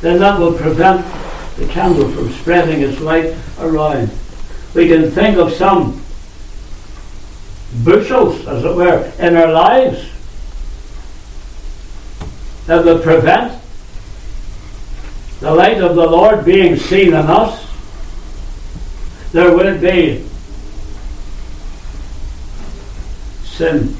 then 0.00 0.20
that 0.20 0.38
will 0.38 0.54
prevent 0.54 1.04
the 1.56 1.66
candle 1.66 2.08
from 2.10 2.30
spreading 2.30 2.82
its 2.82 3.00
light 3.00 3.34
around. 3.58 4.10
We 4.74 4.88
can 4.88 5.10
think 5.10 5.36
of 5.36 5.52
some 5.52 6.02
bushels, 7.84 8.46
as 8.46 8.64
it 8.64 8.74
were, 8.74 9.12
in 9.18 9.36
our 9.36 9.52
lives 9.52 10.08
that 12.66 12.84
will 12.84 13.00
prevent 13.00 13.57
the 15.40 15.54
light 15.54 15.80
of 15.80 15.94
the 15.94 16.06
Lord 16.06 16.44
being 16.44 16.76
seen 16.76 17.08
in 17.08 17.14
us. 17.14 17.64
There 19.32 19.54
will 19.54 19.78
be 19.78 20.26
sin. 23.44 23.96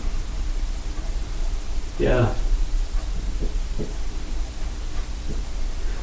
Yeah. 1.99 2.35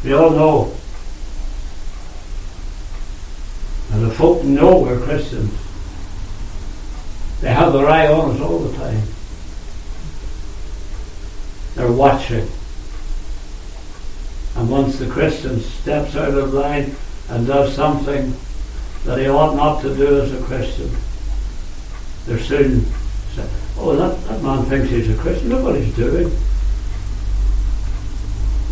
We 0.04 0.14
all 0.14 0.30
know. 0.30 0.76
And 3.92 4.04
the 4.04 4.12
folk 4.12 4.44
know 4.44 4.80
we're 4.80 5.00
Christians. 5.00 5.52
They 7.42 7.52
have 7.52 7.74
their 7.74 7.88
eye 7.88 8.08
on 8.08 8.32
us 8.36 8.42
all 8.42 8.60
the 8.60 8.78
time. 8.78 9.02
They're 11.76 11.92
watching. 11.92 12.48
And 14.56 14.70
once 14.70 15.00
the 15.00 15.08
Christian 15.08 15.60
steps 15.60 16.16
out 16.16 16.34
of 16.34 16.54
line 16.54 16.96
and 17.30 17.46
does 17.46 17.76
something 17.76 18.34
that 19.04 19.20
he 19.20 19.28
ought 19.28 19.56
not 19.56 19.82
to 19.82 19.96
do 19.96 20.22
as 20.22 20.34
a 20.34 20.44
Christian, 20.44 20.90
they're 22.26 22.40
soon 22.40 22.86
say, 23.36 23.48
oh, 23.78 23.96
that, 23.96 24.22
that 24.28 24.42
man 24.42 24.64
thinks 24.66 24.90
he's 24.90 25.10
a 25.10 25.18
Christian. 25.22 25.50
Look 25.50 25.64
what 25.64 25.76
he's 25.76 25.96
doing. 25.96 26.32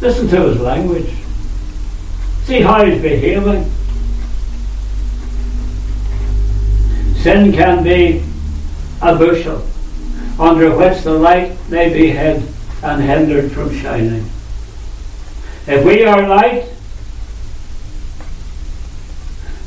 Listen 0.01 0.27
to 0.29 0.49
his 0.49 0.59
language. 0.59 1.09
See 2.43 2.61
how 2.61 2.85
he's 2.85 3.01
behaving. 3.01 3.71
Sin 7.21 7.53
can 7.53 7.83
be 7.83 8.23
a 9.01 9.15
bushel 9.15 9.65
under 10.39 10.75
which 10.75 11.03
the 11.03 11.13
light 11.13 11.57
may 11.69 11.93
be 11.93 12.09
hid 12.09 12.43
and 12.81 13.01
hindered 13.01 13.51
from 13.51 13.73
shining. 13.79 14.29
If 15.65 15.85
we 15.85 16.03
are 16.03 16.27
light, 16.27 16.69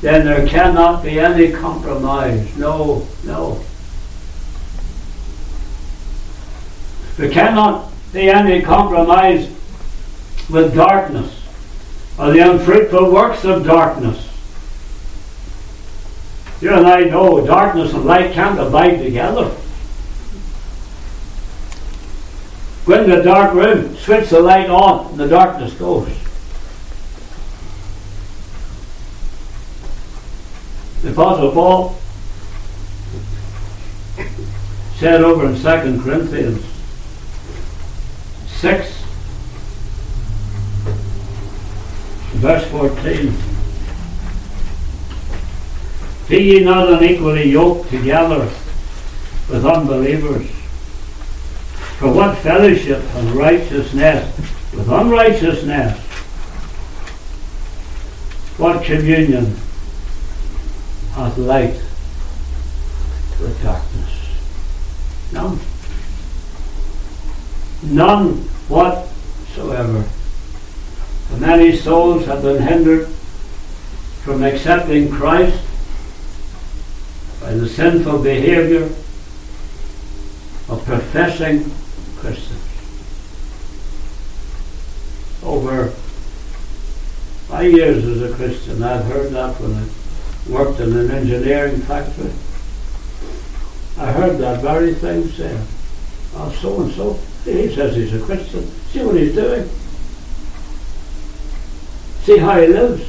then 0.03 0.27
there 0.27 0.47
cannot 0.47 1.03
be 1.03 1.19
any 1.19 1.53
compromise. 1.53 2.55
No, 2.57 3.07
no. 3.25 3.65
There 7.17 7.31
cannot 7.31 7.91
be 8.13 8.29
any 8.29 8.61
compromise 8.61 9.51
with 10.51 10.75
darkness 10.75 11.43
or 12.19 12.31
the 12.31 12.41
unfruitful 12.41 13.11
works 13.11 13.45
of 13.45 13.65
darkness. 13.65 14.23
You 16.61 16.75
and 16.75 16.87
I 16.87 17.05
know 17.05 17.45
darkness 17.47 17.93
and 17.95 18.05
light 18.05 18.33
can't 18.33 18.61
abide 18.61 18.99
together. 18.99 19.55
Go 22.87 23.05
the 23.05 23.21
dark 23.21 23.53
room, 23.53 23.97
switch 23.97 24.31
the 24.31 24.39
light 24.39 24.71
on, 24.71 25.11
and 25.11 25.19
the 25.19 25.27
darkness 25.27 25.75
goes. 25.75 26.09
The 31.03 31.11
Apostle 31.11 31.51
Paul 31.51 31.99
said 34.99 35.21
over 35.23 35.47
in 35.47 35.55
2 35.57 36.03
Corinthians 36.03 36.65
6, 38.47 38.93
verse 42.37 42.67
14. 42.69 43.35
Be 46.29 46.39
ye 46.39 46.61
not 46.61 46.93
unequally 46.93 47.51
yoked 47.51 47.91
together 47.91 48.49
with 49.49 49.67
unbelievers. 49.67 50.56
For 51.99 52.13
what 52.13 52.37
fellowship 52.39 53.01
has 53.01 53.31
righteousness 53.31 54.37
with 54.75 54.87
unrighteousness? 54.87 55.99
What 58.59 58.85
communion 58.85 59.57
hath 61.15 61.39
light 61.39 61.81
with 63.41 63.63
darkness? 63.63 64.37
None. 65.33 65.59
None 67.83 68.35
whatsoever. 68.69 70.05
And 71.33 71.41
many 71.41 71.77
souls 71.77 72.27
have 72.27 72.43
been 72.43 72.63
hindered 72.63 73.09
from 74.23 74.43
accepting 74.43 75.11
Christ 75.11 75.63
by 77.41 77.55
the 77.55 77.67
sinful 77.67 78.23
behavior 78.23 78.85
of 80.69 80.85
professing 80.85 81.71
Christians. 82.17 82.63
Over 85.43 85.93
my 87.49 87.63
years 87.63 88.05
as 88.05 88.23
a 88.23 88.35
Christian, 88.35 88.83
I've 88.83 89.05
heard 89.05 89.33
that 89.33 89.61
when 89.61 89.75
I 89.75 89.87
worked 90.51 90.81
in 90.81 90.97
an 90.97 91.11
engineering 91.11 91.81
factory. 91.83 92.33
I 93.99 94.13
heard 94.13 94.39
that 94.39 94.61
very 94.61 94.95
thing 94.95 95.29
said. 95.29 95.67
Oh, 96.35 96.51
so 96.61 96.83
and 96.83 96.93
so, 96.93 97.15
he 97.45 97.75
says 97.75 97.97
he's 97.97 98.13
a 98.15 98.25
Christian. 98.25 98.67
See 98.91 99.05
what 99.05 99.17
he's 99.17 99.35
doing. 99.35 99.69
See 102.25 102.39
how 102.39 102.61
he 102.61 102.67
lives. 102.67 103.09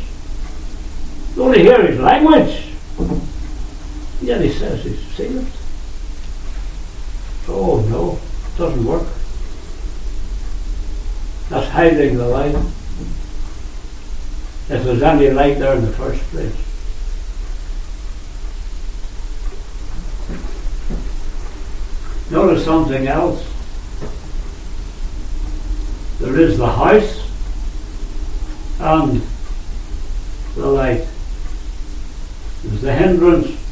You 1.35 1.43
only 1.43 1.61
hear 1.61 1.85
his 1.85 1.99
language. 1.99 2.67
Yet 4.21 4.41
he 4.41 4.51
says 4.51 4.83
he's 4.83 5.01
saved. 5.15 5.55
Oh 7.49 7.81
no, 7.89 8.19
doesn't 8.57 8.83
work. 8.83 9.07
That's 11.49 11.69
hiding 11.69 12.17
the 12.17 12.27
light. 12.27 12.55
If 14.69 14.83
there's 14.83 15.01
any 15.01 15.29
light 15.29 15.59
there 15.59 15.75
in 15.75 15.85
the 15.85 15.93
first 15.93 16.21
place. 16.23 16.55
Notice 22.29 22.65
something 22.65 23.07
else. 23.07 23.43
There 26.19 26.37
is 26.39 26.57
the 26.57 26.67
house 26.67 27.29
and 28.79 29.21
the 30.55 30.65
light. 30.65 31.07
There's 32.63 32.81
the 32.81 32.93
hindrance. 32.93 33.66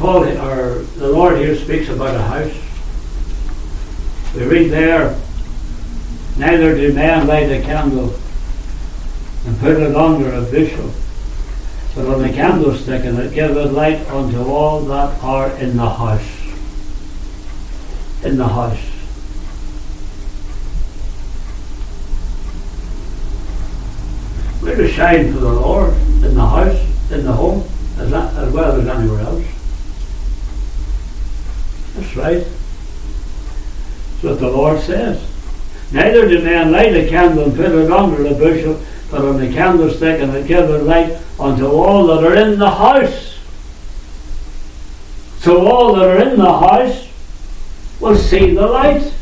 Paul 0.00 0.24
or 0.24 0.78
the 0.96 1.12
Lord 1.12 1.36
here 1.36 1.54
speaks 1.54 1.90
about 1.90 2.14
a 2.14 2.22
house. 2.22 2.54
We 4.34 4.46
read 4.46 4.70
there, 4.70 5.14
neither 6.38 6.74
do 6.74 6.94
men 6.94 7.26
light 7.26 7.50
a 7.50 7.60
candle 7.60 8.14
and 9.44 9.58
put 9.58 9.76
it 9.76 9.94
under 9.94 10.32
a 10.32 10.40
bushel, 10.40 10.90
but 11.94 12.06
on 12.06 12.24
a 12.24 12.32
candlestick, 12.32 13.04
and 13.04 13.18
it 13.18 13.34
giveth 13.34 13.72
light 13.72 14.00
unto 14.08 14.42
all 14.42 14.80
that 14.84 15.22
are 15.22 15.50
in 15.58 15.76
the 15.76 15.90
house. 15.90 16.22
In 18.24 18.38
the 18.38 18.48
house. 18.48 18.80
We're 24.62 24.76
to 24.76 24.88
shine 24.88 25.30
for 25.34 25.40
the 25.40 25.52
Lord 25.52 25.92
in 25.92 26.34
the 26.34 26.46
house, 26.46 27.10
in 27.10 27.24
the 27.24 27.32
home, 27.32 27.68
as, 27.98 28.10
that, 28.10 28.34
as 28.36 28.50
well 28.50 28.80
as 28.80 28.88
anywhere 28.88 29.20
else. 29.20 29.44
Right. 32.20 32.44
That's 32.44 34.22
what 34.22 34.40
the 34.40 34.50
Lord 34.50 34.78
says. 34.82 35.26
Neither 35.90 36.28
do 36.28 36.44
men 36.44 36.70
light 36.70 36.94
a 36.94 37.08
candle 37.08 37.44
and 37.44 37.56
put 37.56 37.72
it 37.72 37.90
under 37.90 38.26
a 38.26 38.34
bushel, 38.34 38.78
but 39.10 39.24
on 39.24 39.38
the 39.38 39.50
candlestick, 39.50 40.20
and 40.20 40.30
it 40.34 40.46
giveth 40.46 40.82
light 40.82 41.18
unto 41.38 41.66
all 41.66 42.06
that 42.08 42.22
are 42.22 42.36
in 42.36 42.58
the 42.58 42.70
house. 42.70 43.38
So 45.38 45.66
all 45.66 45.94
that 45.94 46.08
are 46.08 46.28
in 46.28 46.38
the 46.38 46.44
house 46.44 47.08
will 48.00 48.16
see 48.16 48.54
the 48.54 48.66
light. 48.66 49.14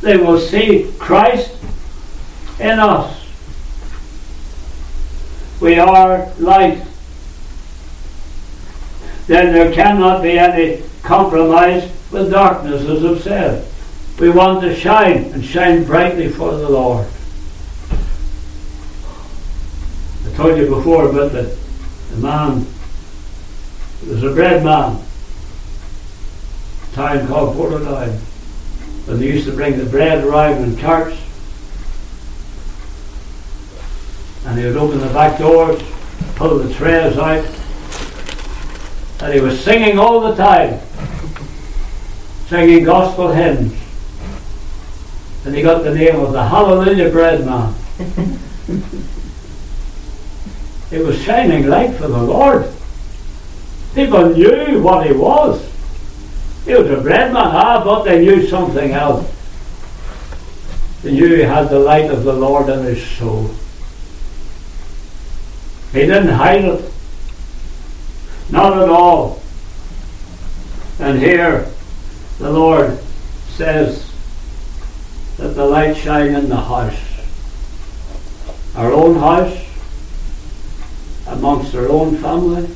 They 0.00 0.16
will 0.16 0.40
see 0.40 0.92
Christ 0.98 1.56
in 2.58 2.80
us. 2.80 3.24
We 5.60 5.78
are 5.78 6.28
light. 6.40 6.82
Then 9.26 9.52
there 9.52 9.72
cannot 9.72 10.22
be 10.22 10.38
any 10.38 10.82
compromise 11.02 11.90
with 12.10 12.30
darkness, 12.30 12.82
as 12.82 13.04
I've 13.04 13.22
said. 13.22 13.68
We 14.18 14.30
want 14.30 14.60
to 14.62 14.74
shine 14.74 15.24
and 15.32 15.44
shine 15.44 15.84
brightly 15.84 16.28
for 16.28 16.52
the 16.52 16.68
Lord. 16.68 17.06
I 20.26 20.36
told 20.36 20.58
you 20.58 20.68
before 20.68 21.08
about 21.08 21.32
the, 21.32 21.56
the 22.10 22.16
man, 22.18 22.66
there 24.02 24.14
was 24.14 24.24
a 24.24 24.34
bread 24.34 24.62
man, 24.62 25.02
a 26.82 26.94
town 26.94 27.26
called 27.26 27.56
Portadown. 27.56 28.20
And 29.08 29.20
they 29.20 29.26
used 29.26 29.46
to 29.46 29.52
bring 29.52 29.78
the 29.78 29.84
bread 29.84 30.24
around 30.24 30.62
in 30.62 30.76
carts. 30.76 31.18
And 34.46 34.58
he 34.58 34.64
would 34.66 34.76
open 34.76 35.00
the 35.00 35.08
back 35.08 35.38
doors, 35.38 35.82
pull 36.36 36.58
the 36.58 36.72
trays 36.74 37.16
out, 37.18 37.44
and 39.20 39.32
he 39.32 39.40
was 39.40 39.62
singing 39.62 39.98
all 39.98 40.20
the 40.20 40.34
time, 40.34 40.80
singing 42.48 42.84
gospel 42.84 43.32
hymns 43.32 43.84
and 45.44 45.54
he 45.54 45.62
got 45.62 45.84
the 45.84 45.94
name 45.94 46.16
of 46.16 46.32
the 46.32 46.42
Hallelujah 46.42 47.10
Bread 47.10 47.44
Man. 47.44 47.74
it 50.90 51.04
was 51.04 51.20
shining 51.22 51.68
light 51.68 51.94
for 51.96 52.08
the 52.08 52.22
Lord. 52.22 52.72
People 53.94 54.30
knew 54.30 54.82
what 54.82 55.06
he 55.06 55.12
was. 55.12 55.70
He 56.64 56.74
was 56.74 56.90
a 56.90 57.00
bread 57.00 57.32
man, 57.34 57.48
ah, 57.48 57.84
but 57.84 58.04
they 58.04 58.24
knew 58.24 58.46
something 58.48 58.92
else. 58.92 59.30
They 61.02 61.12
knew 61.12 61.36
he 61.36 61.42
had 61.42 61.68
the 61.68 61.78
light 61.78 62.10
of 62.10 62.24
the 62.24 62.32
Lord 62.32 62.70
in 62.70 62.82
his 62.82 63.06
soul. 63.06 63.50
He 65.92 66.00
didn't 66.00 66.28
hide 66.28 66.64
it. 66.64 66.93
Not 68.54 68.80
at 68.80 68.88
all. 68.88 69.42
And 71.00 71.18
here 71.18 71.68
the 72.38 72.50
Lord 72.50 73.00
says, 73.48 74.12
that 75.38 75.48
the 75.56 75.66
light 75.66 75.96
shine 75.96 76.36
in 76.36 76.48
the 76.48 76.54
house. 76.54 77.00
Our 78.76 78.92
own 78.92 79.16
house, 79.16 79.58
amongst 81.26 81.74
our 81.74 81.88
own 81.88 82.16
family, 82.18 82.72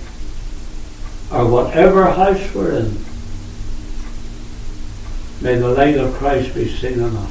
or 1.31 1.49
whatever 1.49 2.11
house 2.11 2.53
we're 2.53 2.81
in. 2.81 2.99
May 5.41 5.55
the 5.55 5.69
light 5.69 5.97
of 5.97 6.13
Christ 6.15 6.57
be 6.57 6.67
seen 6.67 6.95
in 6.95 7.17
us. 7.17 7.31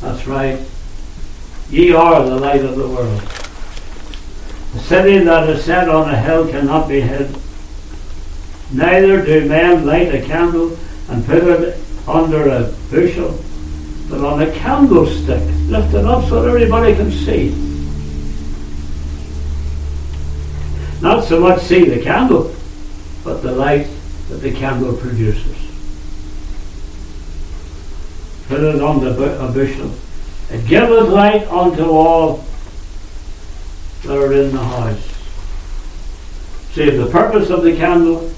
That's 0.00 0.26
right. 0.26 0.58
Ye 1.70 1.92
are 1.92 2.24
the 2.24 2.36
light 2.36 2.64
of 2.64 2.74
the 2.74 2.88
world. 2.88 3.45
City 4.86 5.18
that 5.18 5.48
is 5.48 5.64
set 5.64 5.88
on 5.88 6.08
a 6.08 6.16
hill 6.16 6.48
cannot 6.48 6.88
be 6.88 7.00
hid. 7.00 7.34
Neither 8.72 9.26
do 9.26 9.48
men 9.48 9.84
light 9.84 10.14
a 10.14 10.22
candle 10.24 10.78
and 11.08 11.26
put 11.26 11.42
it 11.42 11.80
under 12.06 12.48
a 12.48 12.72
bushel, 12.88 13.36
but 14.08 14.24
on 14.24 14.42
a 14.42 14.52
candlestick, 14.52 15.42
lift 15.66 15.92
it 15.92 16.04
up 16.04 16.28
so 16.28 16.40
that 16.40 16.48
everybody 16.48 16.94
can 16.94 17.10
see. 17.10 17.50
Not 21.02 21.24
so 21.24 21.40
much 21.40 21.62
see 21.62 21.88
the 21.88 22.00
candle, 22.00 22.54
but 23.24 23.42
the 23.42 23.50
light 23.50 23.88
that 24.28 24.36
the 24.36 24.52
candle 24.52 24.96
produces. 24.96 25.56
Put 28.46 28.60
it 28.60 28.80
on 28.80 29.00
the 29.00 29.44
a 29.44 29.50
bushel. 29.50 29.90
It 30.48 30.64
giveth 30.68 31.08
light 31.08 31.48
unto 31.48 31.90
all 31.90 32.45
that 34.02 34.16
are 34.16 34.32
in 34.32 34.52
the 34.52 34.62
house. 34.62 35.02
See, 36.72 36.90
the 36.90 37.06
purpose 37.06 37.50
of 37.50 37.62
the 37.62 37.76
candle, 37.76 38.30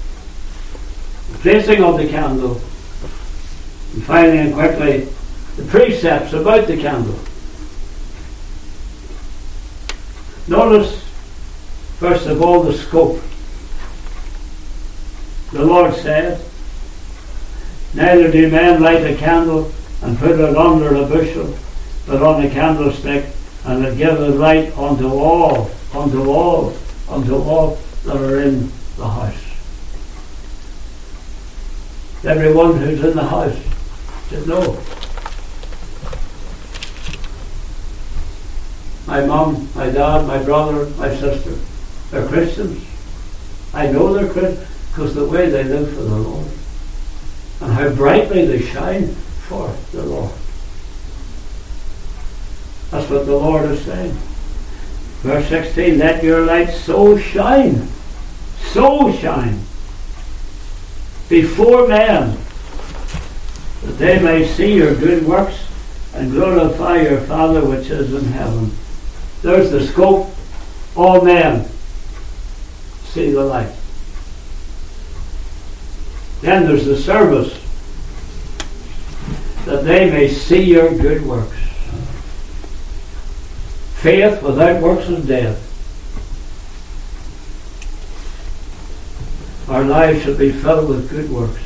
the 1.31 1.37
placing 1.39 1.83
of 1.83 1.97
the 1.97 2.07
candle, 2.07 2.53
and 3.93 4.03
finally 4.03 4.37
and 4.37 4.53
quickly, 4.53 5.07
the 5.57 5.65
precepts 5.65 6.33
about 6.33 6.67
the 6.67 6.77
candle. 6.77 7.19
Notice 10.47 11.09
First 11.99 12.27
of 12.27 12.41
all, 12.41 12.63
the 12.63 12.71
scope. 12.71 13.21
The 15.51 15.65
Lord 15.65 15.93
said, 15.95 16.41
Neither 17.93 18.31
do 18.31 18.49
men 18.49 18.81
light 18.81 19.05
a 19.05 19.17
candle 19.17 19.69
and 20.01 20.17
put 20.17 20.39
it 20.39 20.55
under 20.55 20.95
a 20.95 21.05
bushel, 21.05 21.53
but 22.07 22.21
on 22.21 22.45
a 22.45 22.49
candlestick, 22.49 23.25
and 23.65 23.85
it 23.85 23.97
giveth 23.97 24.35
light 24.35 24.77
unto 24.77 25.07
all, 25.07 25.69
unto 25.93 26.29
all, 26.29 26.73
unto 27.09 27.35
all 27.35 27.77
that 28.05 28.17
are 28.17 28.41
in 28.41 28.71
the 28.97 29.07
house. 29.07 29.43
Everyone 32.25 32.77
who's 32.77 33.03
in 33.03 33.15
the 33.15 33.23
house 33.23 33.57
should 34.29 34.47
know. 34.47 34.77
My 39.07 39.25
mum, 39.25 39.67
my 39.73 39.89
dad, 39.89 40.27
my 40.27 40.41
brother, 40.43 40.85
my 40.97 41.15
sister, 41.15 41.55
they're 42.11 42.27
Christians. 42.27 42.85
I 43.73 43.87
know 43.87 44.13
they're 44.13 44.31
Christians 44.31 44.67
because 44.89 45.15
the 45.15 45.25
way 45.25 45.49
they 45.49 45.63
live 45.63 45.89
for 45.89 46.01
the 46.01 46.15
Lord 46.15 46.47
and 47.61 47.73
how 47.73 47.89
brightly 47.89 48.45
they 48.45 48.61
shine 48.61 49.07
for 49.47 49.75
the 49.91 50.03
Lord. 50.03 50.31
What 53.09 53.25
the 53.25 53.35
Lord 53.35 53.71
is 53.71 53.83
saying. 53.85 54.15
Verse 55.21 55.49
16, 55.49 55.97
let 55.97 56.23
your 56.23 56.45
light 56.45 56.69
so 56.69 57.17
shine, 57.17 57.87
so 58.71 59.11
shine 59.13 59.59
before 61.27 61.87
men 61.87 62.37
that 63.83 63.97
they 63.97 64.21
may 64.21 64.45
see 64.45 64.75
your 64.75 64.95
good 64.95 65.25
works 65.25 65.67
and 66.13 66.31
glorify 66.31 67.01
your 67.01 67.21
Father 67.21 67.65
which 67.65 67.89
is 67.89 68.13
in 68.13 68.31
heaven. 68.31 68.71
There's 69.41 69.71
the 69.71 69.85
scope. 69.85 70.29
All 70.95 71.21
men 71.21 71.67
see 73.05 73.31
the 73.31 73.43
light. 73.43 73.73
Then 76.41 76.65
there's 76.65 76.85
the 76.85 76.97
service 76.97 77.53
that 79.65 79.83
they 79.83 80.09
may 80.09 80.29
see 80.29 80.63
your 80.63 80.95
good 80.97 81.25
works. 81.25 81.68
Faith 84.01 84.41
without 84.41 84.81
works 84.81 85.09
is 85.09 85.27
dead. 85.27 85.57
Our 89.67 89.83
lives 89.83 90.23
should 90.23 90.37
be 90.37 90.53
filled 90.53 90.87
with 90.87 91.09
good 91.09 91.29
works 91.29 91.61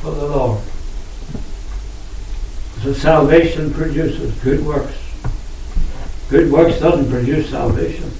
for 0.00 0.10
the 0.10 0.26
Lord. 0.26 0.60
So 2.82 2.92
salvation 2.92 3.72
produces 3.72 4.34
good 4.42 4.66
works. 4.66 4.98
Good 6.28 6.50
works 6.50 6.80
doesn't 6.80 7.08
produce 7.08 7.50
salvation. 7.50 8.10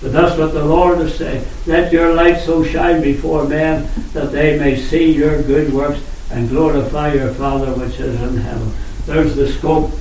But 0.00 0.12
that's 0.12 0.38
what 0.38 0.54
the 0.54 0.64
Lord 0.64 1.00
is 1.00 1.14
saying. 1.16 1.46
Let 1.66 1.92
your 1.92 2.14
light 2.14 2.40
so 2.40 2.64
shine 2.64 3.02
before 3.02 3.46
men 3.46 3.88
that 4.14 4.32
they 4.32 4.58
may 4.58 4.80
see 4.80 5.12
your 5.12 5.42
good 5.42 5.72
works 5.72 6.00
and 6.30 6.48
glorify 6.48 7.12
your 7.12 7.34
Father 7.34 7.74
which 7.74 8.00
is 8.00 8.20
in 8.20 8.38
heaven. 8.38 8.72
There's 9.04 9.36
the 9.36 9.52
scope. 9.52 9.92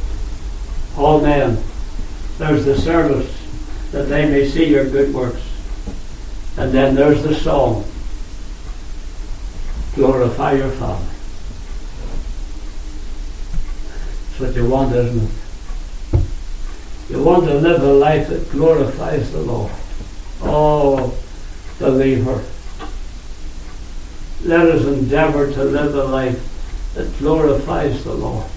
All 0.97 1.21
men. 1.21 1.61
There's 2.37 2.65
the 2.65 2.77
service 2.77 3.37
that 3.91 4.03
they 4.03 4.29
may 4.29 4.47
see 4.47 4.65
your 4.65 4.89
good 4.89 5.13
works. 5.13 5.41
And 6.57 6.71
then 6.71 6.95
there's 6.95 7.23
the 7.23 7.35
song. 7.35 7.85
Glorify 9.95 10.53
your 10.53 10.71
Father. 10.71 11.05
That's 14.29 14.39
what 14.39 14.55
you 14.55 14.69
want, 14.69 14.95
isn't 14.95 15.23
it? 15.23 15.31
You 17.09 17.23
want 17.23 17.43
to 17.45 17.55
live 17.55 17.83
a 17.83 17.93
life 17.93 18.29
that 18.29 18.49
glorifies 18.51 19.31
the 19.31 19.41
Lord. 19.41 19.71
Oh, 20.41 21.17
believer. 21.77 22.43
Let 24.43 24.67
us 24.67 24.85
endeavor 24.85 25.51
to 25.51 25.63
live 25.63 25.93
a 25.93 26.05
life 26.05 26.93
that 26.95 27.17
glorifies 27.19 28.03
the 28.03 28.13
Lord. 28.13 28.49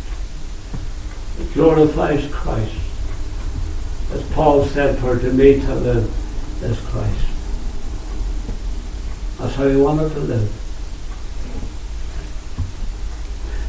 That 1.39 1.55
glorifies 1.55 2.33
Christ. 2.33 2.77
As 4.13 4.23
Paul 4.33 4.65
said, 4.67 4.99
for 4.99 5.19
to 5.19 5.33
me 5.33 5.61
to 5.61 5.75
live 5.75 6.63
is 6.63 6.79
Christ. 6.81 7.27
That's 9.39 9.55
how 9.57 9.69
he 9.69 9.77
wanted 9.77 10.13
to 10.13 10.21
live. 10.21 10.61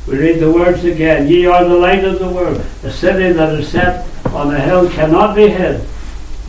We 0.08 0.20
read 0.20 0.40
the 0.40 0.52
words 0.52 0.86
again. 0.86 1.28
Ye 1.28 1.48
are 1.48 1.64
the 1.64 1.76
light 1.76 2.04
of 2.04 2.20
the 2.20 2.30
world. 2.30 2.64
A 2.84 2.92
city 2.92 3.34
that 3.34 3.60
is 3.60 3.68
set 3.70 4.08
on 4.28 4.54
a 4.54 4.60
hill 4.60 4.90
cannot 4.92 5.36
be 5.36 5.48
hid. 5.48 5.84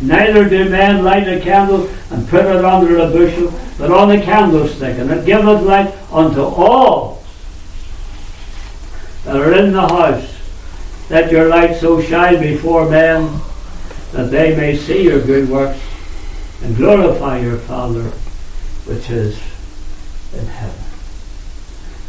Neither 0.03 0.47
do 0.47 0.69
men 0.69 1.03
light 1.03 1.27
a 1.27 1.41
candle 1.41 1.89
and 2.11 2.29
put 2.29 2.45
it 2.45 2.65
under 2.65 2.99
a 2.99 3.11
bushel, 3.11 3.59
but 3.79 3.91
on 3.91 4.11
a 4.11 4.23
candlestick, 4.23 4.99
and 4.99 5.11
it 5.11 5.25
giveth 5.25 5.63
light 5.63 5.95
unto 6.13 6.43
all 6.43 7.25
that 9.25 9.37
are 9.37 9.55
in 9.55 9.73
the 9.73 9.81
house. 9.81 10.36
Let 11.09 11.31
your 11.31 11.49
light 11.49 11.77
so 11.77 12.03
shine 12.03 12.41
before 12.41 12.91
men 12.91 13.41
that 14.13 14.31
they 14.31 14.57
may 14.57 14.77
see 14.77 15.05
your 15.05 15.21
good 15.23 15.49
works 15.49 15.81
and 16.63 16.77
glorify 16.77 17.39
your 17.39 17.59
Father 17.59 18.11
which 18.87 19.11
is 19.11 19.41
in 20.33 20.47
heaven. 20.47 20.85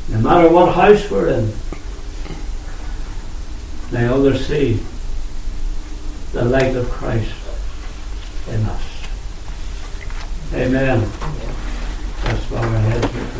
No 0.09 0.19
matter 0.19 0.49
what 0.49 0.73
house 0.73 1.09
we're 1.11 1.29
in, 1.29 1.53
may 3.91 4.07
others 4.07 4.47
see 4.47 4.79
the 6.33 6.45
light 6.45 6.75
of 6.75 6.89
Christ 6.89 7.33
in 8.49 8.63
us. 8.63 8.83
Amen. 10.53 11.01
That's 12.23 12.49
why 12.49 12.59
our 12.59 12.77
heads 12.79 13.36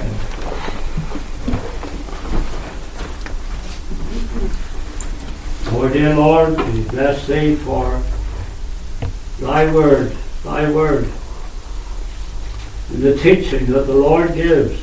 Oh 5.80 5.88
dear 5.88 6.15
Lord, 6.15 6.57
we 6.73 6.82
bless 6.86 7.28
thee 7.28 7.55
for 7.55 8.01
thy 9.39 9.71
word, 9.71 10.11
thy 10.43 10.71
word, 10.71 11.07
and 12.89 13.03
the 13.03 13.15
teaching 13.15 13.67
that 13.67 13.86
the 13.86 13.93
Lord 13.93 14.34
gives. 14.34 14.82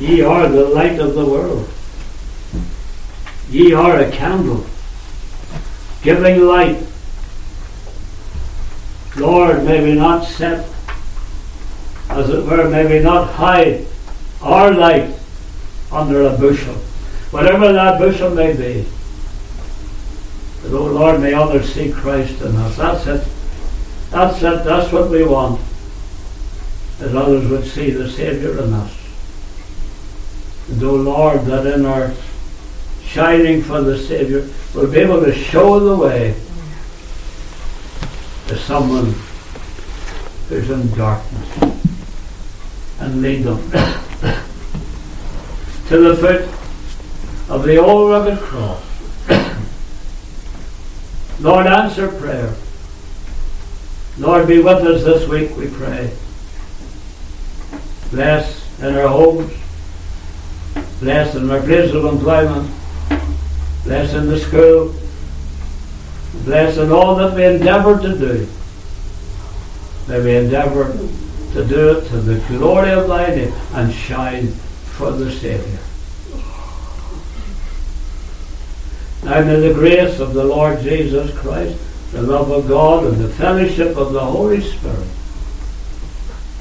Ye 0.00 0.22
are 0.22 0.48
the 0.48 0.64
light 0.64 0.98
of 0.98 1.14
the 1.14 1.24
world. 1.24 1.70
Ye 3.48 3.72
are 3.72 4.00
a 4.00 4.10
candle 4.10 4.66
giving 6.02 6.40
light. 6.40 6.84
Lord, 9.16 9.62
may 9.62 9.84
we 9.84 9.94
not 9.94 10.26
set, 10.26 10.68
as 12.10 12.28
it 12.28 12.44
were, 12.44 12.68
may 12.68 12.86
we 12.86 12.98
not 12.98 13.30
hide 13.34 13.86
our 14.42 14.72
light 14.72 15.14
under 15.92 16.22
a 16.22 16.36
bushel, 16.36 16.74
whatever 17.34 17.72
that 17.72 17.98
bushel 17.98 18.30
may 18.30 18.52
be. 18.52 18.86
But, 20.62 20.72
oh 20.72 20.86
Lord, 20.86 21.20
may 21.20 21.34
others 21.34 21.74
see 21.74 21.90
Christ 21.90 22.40
in 22.40 22.54
us. 22.54 22.76
That's 22.76 23.08
it. 23.08 23.26
That's 24.10 24.40
it. 24.40 24.62
That's 24.62 24.92
what 24.92 25.10
we 25.10 25.24
want. 25.24 25.60
That 27.00 27.16
others 27.16 27.50
would 27.50 27.64
see 27.64 27.90
the 27.90 28.08
Saviour 28.08 28.62
in 28.62 28.72
us. 28.72 28.96
And, 30.68 30.80
oh 30.84 30.94
Lord, 30.94 31.40
that 31.46 31.66
in 31.66 31.84
our 31.84 32.12
shining 33.02 33.62
for 33.62 33.80
the 33.80 33.98
Saviour, 33.98 34.48
we'll 34.72 34.92
be 34.92 35.00
able 35.00 35.20
to 35.24 35.34
show 35.34 35.80
the 35.80 35.96
way 35.96 36.36
to 38.46 38.56
someone 38.56 39.12
who's 40.48 40.70
in 40.70 40.88
darkness 40.94 41.74
and 43.00 43.20
lead 43.20 43.42
them 43.42 43.58
to 45.88 45.98
the 45.98 46.16
foot 46.16 46.63
of 47.48 47.64
the 47.64 47.76
old 47.76 48.10
rugged 48.10 48.38
cross. 48.38 48.82
Lord, 51.40 51.66
answer 51.66 52.08
prayer. 52.08 52.54
Lord, 54.18 54.46
be 54.46 54.58
with 54.58 54.84
us 54.84 55.04
this 55.04 55.28
week, 55.28 55.56
we 55.56 55.68
pray. 55.68 56.12
Bless 58.10 58.80
in 58.80 58.94
our 58.94 59.08
homes. 59.08 59.52
Bless 61.00 61.34
in 61.34 61.50
our 61.50 61.60
place 61.60 61.92
of 61.92 62.04
employment. 62.04 62.70
Bless 63.82 64.14
in 64.14 64.28
the 64.28 64.38
school. 64.38 64.94
Bless 66.44 66.78
in 66.78 66.92
all 66.92 67.16
that 67.16 67.34
we 67.34 67.44
endeavour 67.44 68.00
to 68.00 68.18
do. 68.18 68.48
May 70.08 70.20
we 70.20 70.36
endeavour 70.36 70.92
to 70.92 71.64
do 71.64 71.98
it 71.98 72.08
to 72.08 72.20
the 72.20 72.38
glory 72.48 72.90
of 72.90 73.08
thy 73.08 73.34
name 73.34 73.52
and 73.72 73.92
shine 73.92 74.48
for 74.48 75.10
the 75.10 75.30
Saviour. 75.30 75.83
Now 79.24 79.42
may 79.42 79.56
the 79.56 79.74
grace 79.74 80.20
of 80.20 80.34
the 80.34 80.44
Lord 80.44 80.80
Jesus 80.80 81.36
Christ, 81.38 81.78
the 82.12 82.22
love 82.22 82.50
of 82.50 82.68
God, 82.68 83.04
and 83.04 83.16
the 83.16 83.28
fellowship 83.28 83.96
of 83.96 84.12
the 84.12 84.20
Holy 84.20 84.60
Spirit 84.60 85.08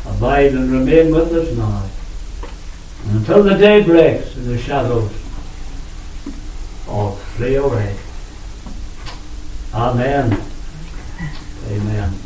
abide 0.05 0.53
and 0.53 0.71
remain 0.71 1.13
with 1.13 1.31
us 1.33 1.55
now. 1.57 1.89
Until 3.11 3.43
the 3.43 3.55
day 3.55 3.83
breaks 3.83 4.35
and 4.35 4.45
the 4.45 4.57
shadows 4.57 5.11
all 6.87 7.15
flee 7.35 7.55
away. 7.55 7.95
Amen 9.73 10.41
Amen. 11.69 12.23